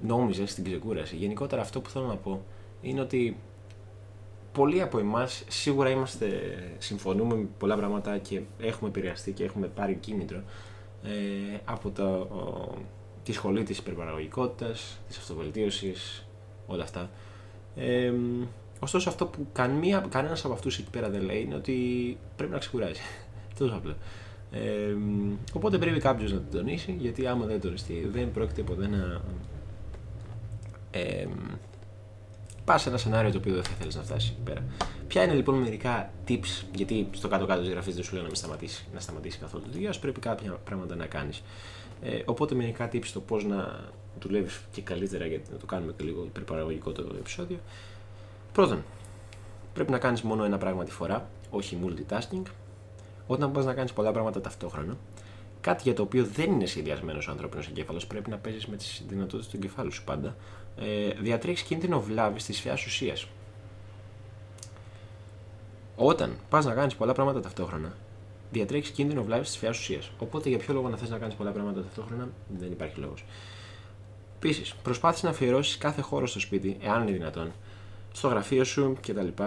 νόμιζες 0.00 0.50
στην 0.50 0.64
ξεκούραση. 0.64 1.16
Γενικότερα, 1.16 1.62
αυτό 1.62 1.80
που 1.80 1.90
θέλω 1.90 2.06
να 2.06 2.16
πω 2.16 2.44
είναι 2.82 3.00
ότι 3.00 3.36
πολλοί 4.52 4.82
από 4.82 4.98
εμάς 4.98 5.44
σίγουρα 5.48 5.90
είμαστε, 5.90 6.28
συμφωνούμε 6.78 7.34
με 7.34 7.46
πολλά 7.58 7.76
πράγματα 7.76 8.18
και 8.18 8.40
έχουμε 8.60 8.88
επηρεαστεί 8.88 9.32
και 9.32 9.44
έχουμε 9.44 9.66
πάρει 9.66 9.94
κίνητρο 9.94 10.42
ε, 11.02 11.58
από 11.64 11.90
το, 11.90 12.28
τη 13.22 13.32
σχολή 13.32 13.62
της 13.62 13.78
υπερπαραγωγικότητας, 13.78 15.00
της 15.08 15.18
αυτοβελτίωσης, 15.18 16.26
όλα 16.66 16.82
αυτά. 16.82 17.10
Ε, 17.76 18.12
ωστόσο 18.80 19.08
αυτό 19.08 19.26
που 19.26 19.46
κανένα, 19.52 20.06
κανένας 20.08 20.44
από 20.44 20.54
αυτούς 20.54 20.78
εκεί 20.78 20.90
πέρα 20.90 21.10
δεν 21.10 21.22
λέει 21.22 21.40
είναι 21.40 21.54
ότι 21.54 22.18
πρέπει 22.36 22.52
να 22.52 22.58
ξεκουράζει. 22.58 23.00
Τόσο 23.58 23.74
απλό. 23.74 23.96
Ε, 24.64 24.96
οπότε 25.52 25.78
πρέπει 25.78 26.00
κάποιος 26.00 26.32
να 26.32 26.38
το 26.38 26.56
τονίσει, 26.56 26.96
γιατί 26.98 27.26
άμα 27.26 27.46
δεν 27.46 27.60
τονιστεί, 27.60 28.08
δεν 28.12 28.30
πρόκειται 28.30 28.62
ποτέ 28.62 28.88
να. 28.88 29.20
Ε, 30.90 31.26
πας 32.64 32.82
σε 32.82 32.88
ένα 32.88 32.98
σενάριο 32.98 33.30
το 33.30 33.38
οποίο 33.38 33.54
δεν 33.54 33.64
θα 33.64 33.74
θέλεις 33.78 33.94
να 33.94 34.02
φτάσεις 34.02 34.30
εκεί 34.30 34.40
πέρα. 34.44 34.62
Ποια 35.08 35.22
είναι 35.22 35.34
λοιπόν 35.34 35.54
μερικά 35.54 36.10
tips, 36.28 36.64
γιατί 36.74 37.08
στο 37.12 37.28
κάτω-κάτω 37.28 37.60
της 37.60 37.70
γραφής 37.70 37.94
δεν 37.94 38.04
σου 38.04 38.12
λέω 38.12 38.22
να 38.22 38.28
μην 38.28 38.36
σταματήσει, 38.36 38.86
να 38.94 39.00
σταματήσει 39.00 39.38
καθόλου 39.38 39.64
το 39.64 39.70
δουλειά 39.72 39.94
πρέπει 40.00 40.20
κάποια 40.20 40.50
πράγματα 40.64 40.94
να 40.94 41.06
κάνεις. 41.06 41.42
Ε, 42.02 42.22
οπότε 42.24 42.54
μερικά 42.54 42.88
tips 42.92 43.06
το 43.12 43.20
πώς 43.20 43.44
να 43.44 43.80
δουλεύεις 44.20 44.60
και 44.72 44.82
καλύτερα, 44.82 45.26
γιατί 45.26 45.50
να 45.52 45.56
το 45.58 45.66
κάνουμε 45.66 45.92
και 45.96 46.04
λίγο 46.04 46.24
υπερπαραγωγικό 46.24 46.92
το 46.92 47.14
επεισόδιο. 47.18 47.58
Πρώτον, 48.52 48.84
πρέπει 49.74 49.90
να 49.90 49.98
κάνεις 49.98 50.22
μόνο 50.22 50.44
ένα 50.44 50.58
πράγμα 50.58 50.84
τη 50.84 50.90
φορά, 50.90 51.28
όχι 51.50 51.78
multitasking. 51.84 52.42
Όταν 53.26 53.52
πα 53.52 53.62
να 53.62 53.74
κάνεις 53.74 53.92
πολλά 53.92 54.12
πράγματα 54.12 54.40
ταυτόχρονα, 54.40 54.96
κάτι 55.60 55.82
για 55.82 55.94
το 55.94 56.02
οποίο 56.02 56.24
δεν 56.24 56.52
είναι 56.52 56.66
σχεδιασμένος 56.66 57.28
ο 57.28 57.30
ανθρώπινος 57.30 57.68
εγκέφαλος, 57.68 58.06
πρέπει 58.06 58.30
να 58.30 58.36
παίζεις 58.36 58.66
με 58.66 58.76
τις 58.76 59.04
δυνατότητες 59.08 59.48
του 59.50 59.56
εγκεφάλου 59.56 59.92
σου 59.92 60.04
πάντα, 60.04 60.36
ε, 60.78 61.10
διατρέχεις 61.20 61.62
κίνδυνο 61.62 62.00
βλάβης 62.00 62.44
της 62.44 62.60
φαιά 62.60 62.74
ουσίας. 62.74 63.26
Όταν 65.96 66.36
πας 66.48 66.64
να 66.64 66.74
κάνεις 66.74 66.94
πολλά 66.94 67.12
πράγματα 67.12 67.40
ταυτόχρονα, 67.40 67.92
διατρέχεις 68.52 68.90
κίνδυνο 68.90 69.22
βλάβης 69.22 69.48
της 69.48 69.56
φαιά 69.56 69.70
ουσίας. 69.70 70.10
Οπότε 70.18 70.48
για 70.48 70.58
ποιο 70.58 70.74
λόγο 70.74 70.88
να 70.88 70.96
θες 70.96 71.10
να 71.10 71.18
κάνεις 71.18 71.34
πολλά 71.34 71.50
πράγματα 71.50 71.82
ταυτόχρονα, 71.82 72.28
δεν 72.58 72.72
υπάρχει 72.72 73.00
λόγος. 73.00 73.24
Επίσης, 74.36 74.74
προσπάθησε 74.74 75.26
να 75.26 75.32
αφιερώσεις 75.32 75.78
κάθε 75.78 76.00
χώρο 76.00 76.26
στο 76.26 76.40
σπίτι, 76.40 76.76
εάν 76.80 77.02
είναι 77.02 77.16
δυνατόν, 77.16 77.52
στο 78.12 78.28
γραφείο 78.28 78.64
σου 78.64 78.96
κτλ. 79.00 79.42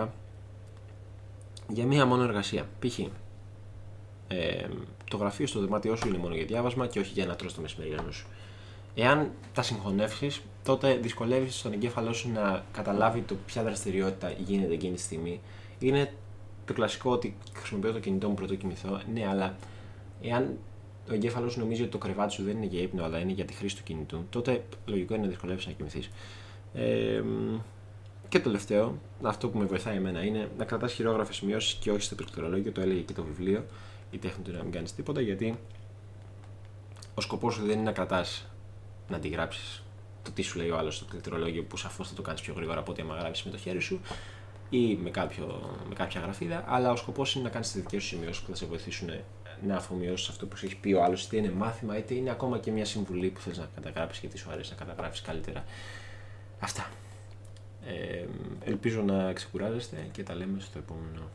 για 1.68 1.86
μία 1.86 2.06
μόνο 2.06 2.24
εργασία. 2.24 2.66
Π.χ 2.80 3.00
ε, 4.32 4.68
το 5.10 5.18
γραφείο 5.18 5.48
στο 5.48 5.60
δωμάτιό 5.60 5.96
σου 5.96 6.08
είναι 6.08 6.18
μόνο 6.18 6.36
για 6.36 6.46
διάβασμα 6.46 6.88
και 6.88 7.00
όχι 7.00 7.12
για 7.14 7.26
να 7.26 7.36
τρως 7.36 7.54
το 7.54 7.62
μεσημεριανό 7.62 8.12
σου. 8.12 8.28
Εάν 8.96 9.32
τα 9.54 9.62
συγχωνεύσεις, 9.62 10.42
τότε 10.64 10.96
δυσκολεύεις 10.96 11.62
τον 11.62 11.74
εγκέφαλό 11.74 12.14
σου 12.14 12.32
να 12.32 12.64
καταλάβει 12.72 13.22
το 13.22 13.36
ποια 13.46 13.64
δραστηριότητα 13.64 14.34
γίνεται 14.46 14.74
εκείνη 14.74 14.96
τη 14.96 15.02
στιγμή. 15.02 15.42
Είναι 15.80 16.14
το 16.66 16.74
κλασικό 16.74 17.12
ότι 17.12 17.36
χρησιμοποιώ 17.56 17.92
το 17.92 18.00
κινητό 18.00 18.28
μου 18.28 18.34
πρωτού 18.34 18.58
κοιμηθώ. 18.58 19.02
Ναι, 19.14 19.28
αλλά 19.28 19.56
εάν 20.22 20.58
ο 21.10 21.14
εγκέφαλο 21.14 21.50
σου 21.50 21.60
νομίζει 21.60 21.82
ότι 21.82 21.92
το 21.92 21.98
κρεβάτι 21.98 22.34
σου 22.34 22.44
δεν 22.44 22.58
είναι 22.58 22.66
για 22.66 22.82
ύπνο, 22.82 23.04
αλλά 23.04 23.20
είναι 23.20 23.32
για 23.32 23.46
τη 23.46 23.54
χρήση 23.54 23.76
του 23.76 23.84
κινητού, 23.84 24.26
τότε 24.30 24.64
λογικό 24.86 25.14
είναι 25.14 25.24
να 25.24 25.30
δυσκολεύει 25.30 25.64
να 25.66 25.72
κοιμηθείς. 25.72 26.10
Ε, 26.74 27.24
και 28.30 28.38
το 28.38 28.44
τελευταίο, 28.44 28.98
αυτό 29.22 29.50
που 29.50 29.58
με 29.58 29.66
βοηθάει 29.66 29.96
εμένα 29.96 30.24
είναι 30.24 30.50
να 30.58 30.66
κρατάς 30.66 30.94
χειρόγραφες 30.94 31.36
σημειώσεις 31.36 31.74
και 31.74 31.92
όχι 31.92 32.02
στο 32.02 32.16
πληκτρολόγιο, 32.16 32.72
το 32.72 32.82
έλεγε 32.82 33.00
και 33.00 33.14
το 33.14 33.24
βιβλίο 33.24 33.66
η 34.12 34.18
τέχνη 34.18 34.44
του 34.44 34.52
να 34.52 34.64
μην 34.64 34.72
κάνεις 34.72 34.96
τίποτα 34.96 35.22
γιατί 35.22 35.60
ο 37.14 37.22
σκοπός 37.22 37.54
σου 37.54 37.66
δεν 37.66 37.72
είναι 37.72 37.84
να 37.84 37.92
κρατάς 37.92 38.48
να 39.08 39.16
αντιγράψεις 39.16 39.84
το 40.24 40.32
τι 40.32 40.42
σου 40.42 40.58
λέει 40.58 40.70
ο 40.70 40.78
άλλος 40.78 40.96
στο 40.96 41.06
πληκτρολόγιο 41.06 41.64
που 41.64 41.78
σαφώς 41.78 42.10
θα 42.10 42.16
το 42.16 42.22
κάνεις 42.22 42.42
πιο 42.42 42.54
γρήγορα 42.54 42.80
από 42.80 42.92
ό,τι 42.92 43.02
άμα 43.02 43.16
γράψεις 43.16 43.46
με 43.46 43.52
το 43.52 43.58
χέρι 43.58 43.80
σου 43.80 44.00
ή 44.70 44.96
με, 44.96 45.10
κάποιο, 45.10 45.76
με 45.88 45.96
κάποια 45.96 46.22
γραφίδα, 46.22 46.64
αλλά 46.68 46.92
ο 46.92 46.96
σκοπός 46.96 47.36
είναι 47.36 47.44
να 47.44 47.50
κάνεις 47.50 47.72
τις 47.72 47.82
δικές 47.82 48.04
σου 48.04 48.08
σημειώσεις 48.08 48.42
που 48.44 48.50
θα 48.50 48.56
σε 48.56 48.66
βοηθήσουν 48.66 49.10
να 49.66 49.76
αφομοιώσεις 49.76 50.30
αυτό 50.30 50.46
που 50.46 50.56
σου 50.56 50.66
έχει 50.66 50.76
πει 50.76 50.94
ο 50.94 51.04
άλλος, 51.04 51.26
είτε 51.26 51.38
είναι 51.38 51.52
μάθημα, 51.52 51.98
είτε 51.98 52.14
είναι 52.14 52.30
ακόμα 52.30 52.60
και 52.60 52.72
μια 52.72 52.86
συμβουλή 52.86 53.30
που 53.30 53.40
θες 53.40 53.58
να 53.58 53.70
καταγράψεις 53.76 54.20
γιατί 54.20 54.38
σου 54.38 54.50
αρέσει 54.52 54.70
να 54.70 54.86
καταγράφεις 54.86 55.22
καλύτερα. 55.22 55.64
Αυτά. 56.60 56.90
Ε, 57.86 58.26
ελπίζω 58.64 59.02
να 59.02 59.34
ξεκουράζεστε 59.34 60.08
και 60.12 60.24
τα 60.24 60.36
λέμε 60.36 60.60
στο 60.60 60.78
επόμενο 60.78 61.30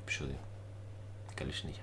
επεισόδιο. 0.00 0.38
Καλή 1.34 1.52
συνέχεια. 1.52 1.82